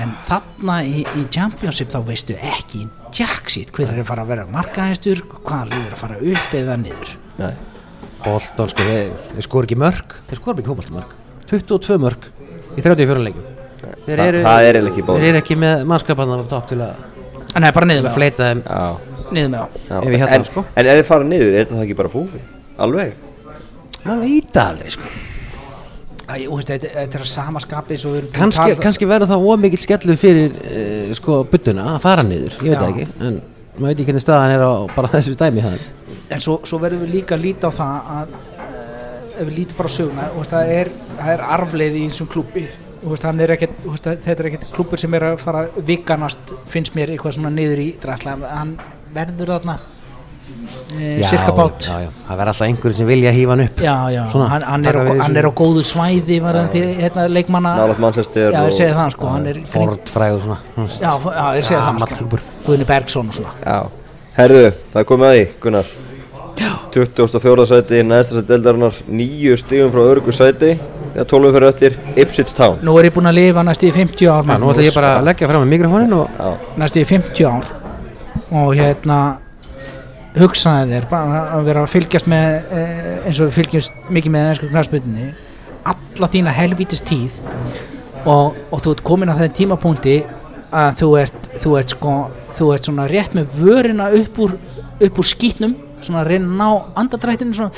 [0.03, 4.49] En þarna í, í Championship þá veistu ekki jacksít hver er að fara að vera
[4.51, 7.15] markaðistur hvaðan lið er að fara upp eða niður.
[7.39, 7.53] Nei.
[8.23, 11.17] Bolton sko, þeir, skor ekki mörg þeir skor ekki fótboltamörg
[11.51, 12.29] 22 mörg
[12.77, 13.62] í 34 leikjum
[14.07, 15.19] Þeir Þa- það er ekki bóð.
[15.19, 16.95] Þeir eru ekki með mannskapann af topp til að
[17.53, 18.63] en það er bara niður með fleita þeim
[19.33, 19.67] niður með á.
[20.39, 20.65] Ef sko.
[20.77, 22.49] en ef þið fara niður, er þetta það ekki bara búið?
[22.83, 23.13] Alveg?
[24.03, 25.11] maður veit það aldrei sko
[26.33, 29.09] þetta, þetta er að sama skapi eins og við erum búin að kannski, tala- kannski
[29.11, 32.81] verður það ómikið skellu fyrir uh, sko buttuna að fara niður ég veit Já.
[32.83, 33.37] það ekki en
[33.77, 35.87] maður veit ekki hvernig staðan er á bara þessu dæmi það
[36.33, 39.81] en svo, svo verðum við líka að líta á það að uh, ef við lítum
[39.83, 42.67] bara söguna það, er, það er arfleið í einsum klubbi
[43.11, 46.55] veist, hann er ekkert, þú veist, þetta er ekkert klubbur sem er að fara vikanast
[46.71, 48.77] finnst mér eitthvað svona niður í drasla hann
[49.15, 49.77] verður þarna
[50.97, 52.11] e, cirka bát já, já.
[52.29, 55.01] það verður alltaf einhverjum sem vilja hífa hann upp já, já, Svona, hann, hann, er
[55.01, 59.11] á, hann er á góðu svæði varðandi hérna, leikmanna Manchester já, og- ég segi það
[59.17, 62.41] sko hann er kring, Ford fræðu svona já, já, ég segi það sko.
[62.63, 63.81] Guðni Bergson og svona Já.
[64.33, 65.89] Herðu, það komið að því, Gunnar.
[66.93, 67.65] 24.
[67.69, 70.71] sæti, næsta sæti deldarinnar, nýju stigum frá örgu sæti,
[71.13, 72.81] þegar 12 fyrir eftir, Ipswich Town.
[72.83, 75.15] nú er ég búinn að lifa næstu í 50 ár Já, nú ætla ég bara
[75.19, 77.71] að leggja fram með mikrofónin og næstu í 50 ár.
[78.53, 79.19] Og hérna
[80.37, 84.51] hugsaði þér bara að vera að fylgjast með eh, eins og við fylgjast mikið með
[84.51, 85.31] ennsku knarspöldinni
[85.93, 87.37] alla þína helvítist tíð.
[88.23, 90.19] Og, og þú ert komin á þeim tímapunkti
[90.73, 92.13] að þú ert, þú ert sko
[92.57, 94.55] þú ert svona rétt með vörina upp úr,
[95.03, 97.73] upp úr skýtnum svona að reyna að ná andadrættinu svona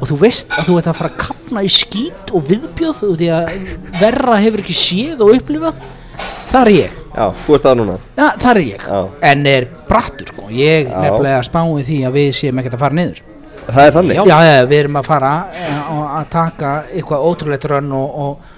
[0.00, 3.10] og þú veist að þú ert að fara að kapna í skít og viðbjóð þú
[3.20, 3.52] því að
[4.00, 5.84] verra hefur ekki séð og upplifað
[6.50, 7.94] þar er ég já, þú ert það núna.
[8.18, 8.98] Já, þar er ég Já.
[9.30, 10.98] En er brattur sko Ég Já.
[11.02, 13.22] nefnilega spáði því að við séum ekkert að fara niður
[13.64, 14.18] Það er þannig.
[14.28, 18.50] Já, já, við erum að fara eh, og að taka eitthvað ótrúlegt rönn og, og,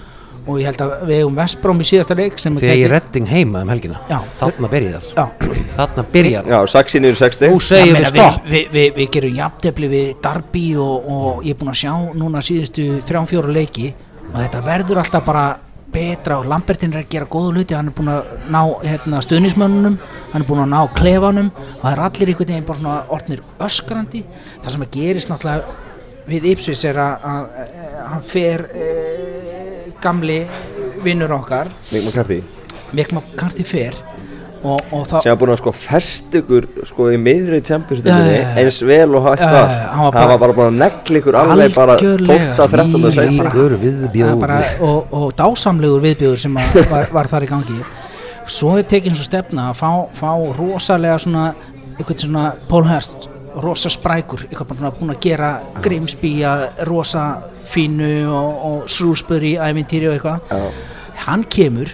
[0.45, 3.29] og ég held að við eigum Vestbróm í síðasta leik sem þegar ég er redding
[3.31, 4.01] heima um helgina.
[4.09, 4.17] Já.
[4.39, 5.25] þarna byrjar Já,
[5.75, 7.53] þarna byrjar Já, Saxi niður 60.
[7.53, 8.49] Nú segir Ég við meina, stopp.
[8.49, 12.43] við, við, við, gerum jafntefli við Darby og, og ég er búinn að sjá núna
[12.45, 13.93] síðustu þrjám fjóra leiki
[14.27, 15.47] og þetta verður alltaf bara
[15.97, 19.97] betra og Lambertin er að gera góða hluti hann er búinn að ná hérna, stuðnismönnunum
[20.33, 23.43] hann er búinn að ná klefanum og það er allir einhvern veginn bara svona orðnir
[23.63, 24.23] öskrandi.
[24.61, 25.85] Það sem að gerist náttúrulega
[26.27, 28.87] við Ipsvis er að, að, að hann fer e,
[30.03, 30.41] gamli
[31.03, 32.41] vinnur okkar Mick McCarthy.
[32.93, 33.95] Mick McCarthy fer
[34.63, 38.47] og, og þá Sem var búin að sko fest ykkur sko í miðri já, já.
[38.61, 39.51] eins vel og hægt já,
[39.93, 42.09] hann var Það bara- var bara búin að negla ykkur alveg bara 12.
[42.17, 42.55] Algjörlega.
[42.55, 42.91] 13.
[42.97, 43.29] Því sæti.
[43.29, 43.43] líka.
[43.43, 47.51] líkur Það er viðbjóð bara, og, og dásamlegur viðbjöður sem að var, var þar í
[47.53, 47.79] gangi
[48.47, 51.47] svo er tekin svo stefna að fá, fá rosalega svona
[51.97, 53.29] eitthvað svona Paul Hurst
[53.63, 55.51] rosa sprækur, eitthvað bara búin að gera
[55.83, 57.23] Grimsby að rosa
[57.67, 60.51] fínu og, og Shrewsbury ævintýri og eitthvað.
[60.51, 60.93] Já.
[61.27, 61.89] hann kemur,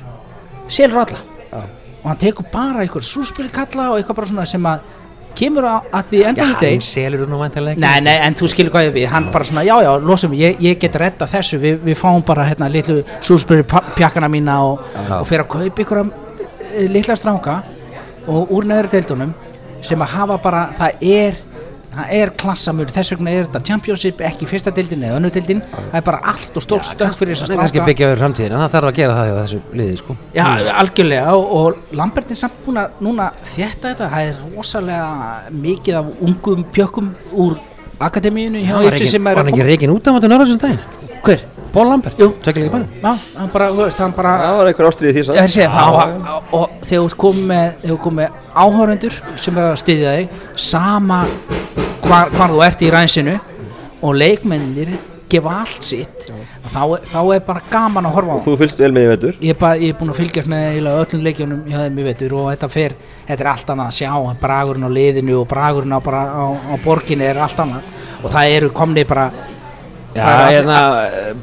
[0.68, 1.22] selur alla.
[2.03, 4.84] Og hann tekur bara eitthvað Shrewsbury kalla og eitthvað bara svona sem að
[5.38, 7.82] kemur að, að því Já, enda því hann selur nú vantilega ekki?
[7.82, 10.59] Nei, nei, en þú skilur hvað ég við, hann bara svona, já, já, losum, ég,
[10.61, 15.16] ég get redda þessu, við, við fáum bara hérna litlu Shrewsbury pjakkana mína og, Já.
[15.22, 16.03] og fyrir að kaupa ykkur
[16.93, 17.55] litla stráka
[18.30, 19.34] og úr neður deildunum
[19.84, 21.41] sem að hafa bara, það er,
[21.93, 25.97] það er klassamur, þess vegna er þetta championship ekki fyrsta deildin eða önnu deildin, það
[25.99, 27.89] er bara allt og stórt stökk fyrir þess það er kannski stráka.
[27.91, 30.45] byggja verið framtíðina það þarf að gera það hjá þessu liði sko Já,
[30.83, 35.99] algjörlega og, og Lambert er samt búin að núna þétta þetta, það er rosalega mikið
[36.01, 37.13] af ungum pjökkum
[37.45, 37.57] úr
[38.03, 41.45] akademíinu hjá ekki, sem er var hann ekki reikin út af mættu norðarsson daginn Hver?
[41.74, 42.28] Paul Lambert, Jú.
[42.45, 45.38] tvekkja líka bæri Já, hann bara, þú veist, hann bara Það var einhver ástriði því
[45.39, 45.97] Ég sé það
[46.53, 47.88] og, þegar þú ert komið með,
[48.19, 51.24] með áhórendur sem er að styðja þig sama
[52.03, 53.39] hvar, hvar þú ert í rænsinu
[54.03, 54.93] og leikmennir
[55.34, 56.28] gefa allt sitt
[56.74, 59.39] þá, þá er bara gaman að horfa á Og þú fylgst vel með í vetur.
[59.41, 62.49] ég bara, ég er búinn að fylgjast með öllum leikjunum hjá þeim í vetur og
[62.51, 62.95] þetta fer,
[63.28, 66.76] þetta er allt annað að sjá bragurinn á liðinu og bragurinn á, bara, á, á
[66.84, 67.89] borginni er allt annað.
[68.24, 69.26] Og það eru komni bara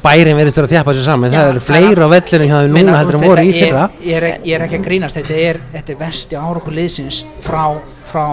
[0.04, 1.32] bærin verðist vera að þjappa sér saman.
[1.34, 3.84] Það eru það fleiri á vellinu hjá þeim Meina, núna heldur en voru í fyrra.
[3.90, 5.16] er, ég, er, ekki- ég er ekki að grínast.
[5.20, 7.64] Þetta er, þetta er vesti árakur liðsins frá,
[8.10, 8.24] frá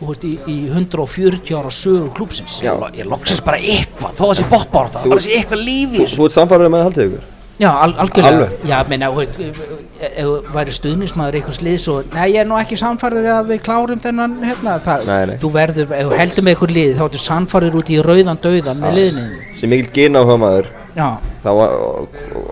[0.00, 2.74] þú veist, í, í 140 ára sögu klúpsins Já.
[2.92, 6.08] Ég loksins bara eitthvað, þó að þessi botbárta Þú- Það var þessi eitthvað lífi Þú,
[6.16, 7.24] þú ert samfærið með að haldið ykkur.
[7.56, 8.64] Já, al algjörlega Alveg?
[8.68, 9.60] Já, meina, þú veist, ef
[10.06, 13.62] ef þú væri stuðnismæður einhvers liðs og Nei, ég er nú ekki samfærir að við
[13.64, 15.36] klárum þennan hérna, það, Nei, nei.
[15.40, 18.82] Þú verður, ef þú heldur með einhver lið þá ertu samfærir út í rauðan dauðan
[18.82, 19.24] með liðinu
[19.62, 21.08] sem mikill gina á maður Já,
[21.44, 21.72] þá var,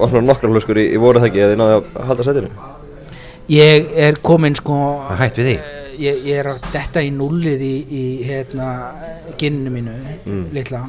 [0.01, 2.51] var svona nokkra hluskur í, í voru það ekki að þið náðu að halda sætinu
[3.53, 5.55] ég er komin sko Það er hætt við því.
[5.61, 8.69] eh, ég, ég er að detta í nullið í, í hérna,
[9.41, 10.45] ginninu mínu Mm.
[10.57, 10.87] litla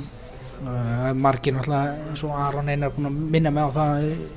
[1.21, 3.93] margir náttúrulega og Aron Einar búin að minna mig á það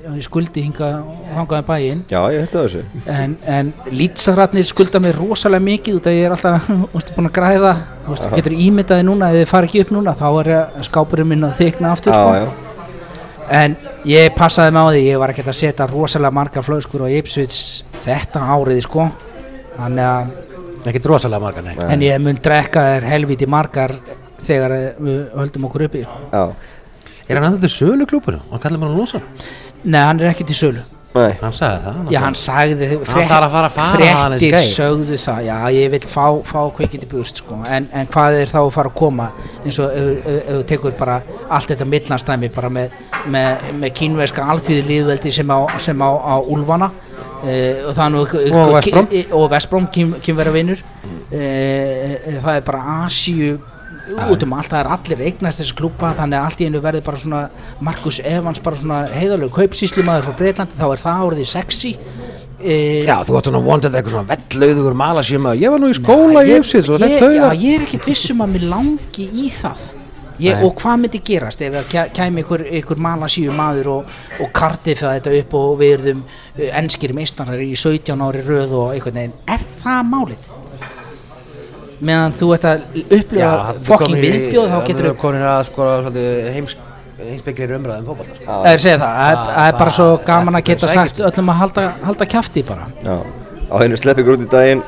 [0.09, 2.01] að ég skuldi hinga og þangaði bæinn.
[2.11, 2.81] Já, ég hætti þessu.
[3.09, 7.35] En, en lýtsarratnir skulda mér rosalega mikið út að ég er alltaf ústu, búin að
[7.39, 7.73] græða.
[8.05, 11.31] Þú veist, getur ímyndaði núna ef þið fara ekki upp núna þá er ég- skápurinn
[11.33, 12.35] minn að þykna aftur já, sko.
[12.35, 12.67] já,
[13.59, 13.75] en
[14.09, 17.59] ég passaði mig á því ég var ekki að setja rosalega margar flöskur á Ipswich
[18.05, 19.09] þetta árið sko.
[19.79, 20.37] Þannig að
[20.89, 21.73] Ekki drosalega margar, nei.
[21.91, 23.91] en ég mun drekka þér helviti margar
[24.45, 26.21] þegar við höldum okkur uppi sko.
[26.33, 26.45] já,
[27.29, 28.39] Er hann að þetta sölu klúpur?
[28.49, 29.19] Hann kallar mér að losa.
[29.83, 30.81] nei hann er ekki til sölu
[31.15, 31.95] nei Hann sagði það.
[32.13, 34.73] Já, hann sagði Hann þarf að fara að fara hann fréttir þessi gæi.
[34.77, 38.57] sögðu það, já, ég vil fá, fá kveikindi búst, sko, en, en hvað er þá
[38.61, 39.27] að fara að koma,
[39.65, 41.15] eins og ef þú tekur bara
[41.49, 42.93] allt þetta millanstæmi bara með,
[43.25, 48.13] með, með kínverska alþýðu líðveldi sem á, sem á, á úlfana uh, og það er
[48.13, 49.09] nú Og West Brom.
[49.41, 49.89] og Vestbróm,
[50.21, 53.57] kínverja vinnur uh, það er bara Asíu
[54.09, 57.05] út um allt, það er allir eignast þessi klúpa þannig að allt í einu verður
[57.05, 57.41] bara svona
[57.85, 61.93] Markus Evans bara svona heiðalegu kaupsýslimaður frá Breitlandi, þá er það orðið sexy.
[62.59, 65.95] Uh, Já, þú hann að vonda þetta eitthvað svona vellauðugur malasjum Ég var nú í
[65.95, 67.55] skóla í Ipsins og þetta já, taugar.
[67.61, 69.85] ég er ekkert vissum að mér langi í það.
[70.39, 74.51] Ég, og hvað myndi gerast ef það kæ- kæmi ykkur, ykkur malasíu maður og, og
[74.55, 78.93] kartið það þetta upp og við erum uh, enskir meistarar í 17 ári röð og
[78.93, 80.45] einhvern veginn, er það málið?
[81.99, 82.85] Meðan þú ert að
[83.17, 86.75] upplifa fokking viðbjóð þá getur þú komin að sko svolítið heims,
[87.19, 88.47] heimsbygglir umræðum fótbolta sko.
[88.47, 91.85] Það er, segja það, það er- bara svo gaman að geta sagt öllum að halda,
[92.07, 92.87] halda kjafti bara.
[93.03, 93.15] Já,
[93.69, 94.83] á henni slepp ykkur út í daginn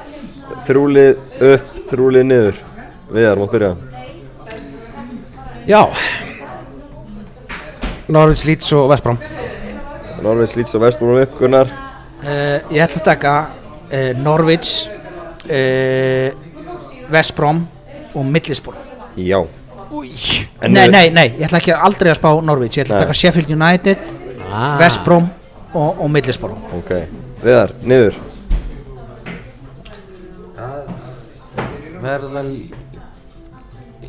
[0.67, 1.15] þrúlið
[1.51, 2.61] upp, þrúlið niður.
[3.11, 3.75] Viðar, má byrja.
[5.67, 5.81] Já.
[8.11, 9.17] Norwich, Leeds og West Brom.
[10.21, 11.69] Norveits, Leeds og Vestbúrum upp, Gunnar.
[12.21, 13.31] Uh, Ég ætla að taka
[13.89, 14.85] uh, Norwich
[15.49, 16.27] uh,
[17.11, 17.65] West Brom
[18.13, 18.89] og Middlesbrough
[19.19, 19.41] Já.
[20.71, 22.77] Nei, nei, nei, ég ætla ekki aldrei að spá Norwich.
[22.79, 24.05] Ég ætla að taka Sheffield United,
[24.47, 24.77] ah.
[24.79, 25.27] West Brom
[25.73, 26.93] og, og Middlesbrough Ok,
[27.43, 28.19] Viðar, niður.
[32.01, 32.45] Verða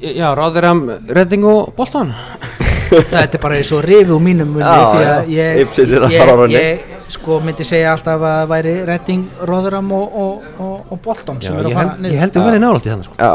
[0.02, 0.80] Já, ráður hann
[1.14, 2.14] Redding og Bolton.
[2.92, 5.12] Þetta er bara eins og rifi úr mínum munni Já, því já.
[5.12, 6.56] að ég, ég, rönni.
[6.56, 11.48] ég sko myndi segja alltaf að væri Redding, Rotherham og, og, og, og Bolton Já,
[11.50, 13.18] sem eru að fara held, ég held að verði nálægt í þannig sko.
[13.20, 13.32] Já,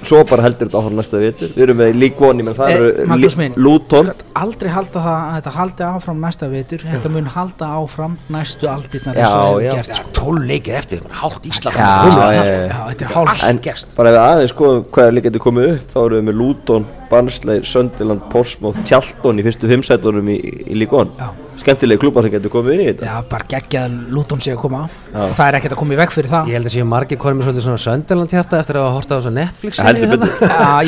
[0.00, 3.48] svo bara heldur þetta áhverjum næsta vitur Við erum með One, menn það Eh, eru
[3.60, 4.06] Luton
[4.40, 9.18] aldrei halda það að þetta haldi áfram næsta vetur þetta mun halda áfram næstu aldirnar
[9.20, 9.74] Já, eins og hefur já.
[9.76, 10.14] gerst sko.
[10.20, 12.24] Tól leikir eftir, hálft Ísland Já, já, já, sko.
[12.30, 12.64] já.
[12.72, 13.92] já, þetta er hálf En gerst.
[13.98, 16.40] bara ef við aðeins skoðum hvað er líka getur komið upp þá erum við með
[16.40, 20.36] Luton, Barnsley, Sunderland, Portsmouth, Tjalton í fyrstu fimm sætunum í,
[20.70, 21.28] í Já.
[21.60, 23.04] Skemmtilegi klúpar sem getur komið inn í þetta.
[23.04, 24.78] Já, bara geggjað Luton sé að koma.
[25.12, 25.20] Já.
[25.36, 26.48] það er ekkert að koma í veg fyrir það.
[26.48, 29.12] Ég held að séu margir konum með svolítið svona Sönderland hjarta eftir að hafa horta
[29.12, 29.72] á þessu Netflix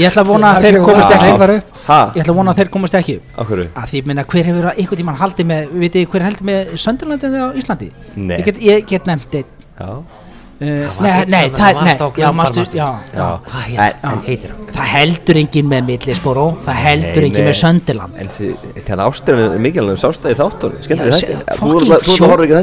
[0.00, 1.28] ég ætla að vona að þeir komist ekki
[2.16, 3.26] ég ætla að vona að þeir komist ekki upp.
[3.44, 3.64] Akkurru?
[3.82, 5.60] að því minna hver hefur einhvern tímann haldið með
[5.98, 6.60] þið hver heldur með
[7.60, 7.88] Íslandi
[10.62, 10.70] Nei.
[10.70, 11.80] ég ég nei, það,
[14.26, 14.66] heitir, hann?
[14.76, 17.46] það heldur enginn með Millisboró það heldur nei.
[17.48, 18.18] með Sönderland.
[18.22, 20.70] En því- þegar ástæðan er mikilvæg sástæði þáttur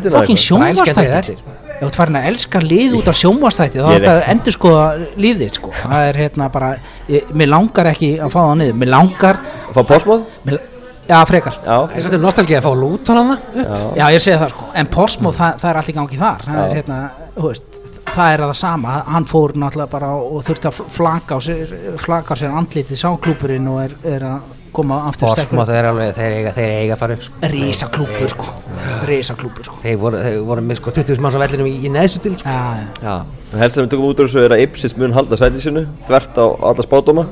[0.09, 1.41] Það sjónvarsþættir
[1.79, 4.31] ef þú ert farin að elska lið út á sjónvarsþætti þá Ég er þetta að
[4.33, 4.87] endur skoða
[5.23, 5.69] lífið sko.
[5.79, 6.71] það er hérna bara
[7.07, 8.75] ég, mér langar ekki að fá það niður.
[8.81, 9.39] Mér langar
[9.75, 10.25] Fá pásmáð?
[10.49, 10.59] mér,
[11.09, 11.55] já frekar.
[11.63, 13.31] Það er svolítið nostalgið að fá Luton hann
[13.95, 14.05] já.
[14.11, 14.67] Ég segi það sko.
[14.75, 16.45] En Portsmouth það, það er allt í gangi þar.
[16.49, 16.99] Það er hérna
[17.37, 17.68] þú veist
[18.15, 21.75] það er að það sama, hann fór náttúrulega bara og þurfti að flaka á sér,
[22.01, 26.35] flaka á sér andlitið sáklúpurinn og er, er að koma aftur Borsmáð þeir alveg, þeir
[26.37, 27.39] eiga, þeir eiga að fara upp sko.
[27.53, 28.47] Rísa klúpur sko
[29.09, 31.91] Rísa klúpur sko Þeir voru, þeir voru með sko 20 manns á vellinum í, í
[31.93, 32.53] neðstu til sko.
[32.53, 32.87] Já, já.
[33.01, 33.15] Já
[33.49, 35.85] En helst sem við tökum út úr þessu er að Ipsis mun halda sætið sinu
[36.05, 37.25] Þvert á alla spátdóma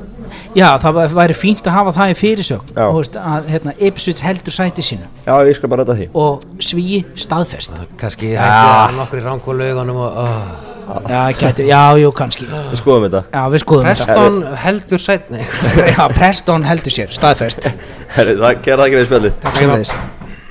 [0.56, 2.72] Já, það væri fínt að hafa það í fyrirsögn.
[2.76, 2.86] Já.
[2.96, 5.10] Veist, að hérna, Ipswich heldur sæti sínu.
[5.26, 6.08] Já, ég skal bara ræta því.
[6.18, 7.78] Og svíi staðfest.
[8.00, 10.66] Kannski hætti að nokkur í rangu laugunum og oh.
[10.88, 12.46] Já, gæti, já, jú, kannski.
[12.48, 13.42] Já, Við skoðum þetta.
[13.52, 17.68] Við skoðum Preston heldur sætni þetta Já, Preston heldur sér, staðfest.
[18.16, 19.36] Herri, það gerða ekki við spjallið.
[19.44, 20.27] Takk sem þess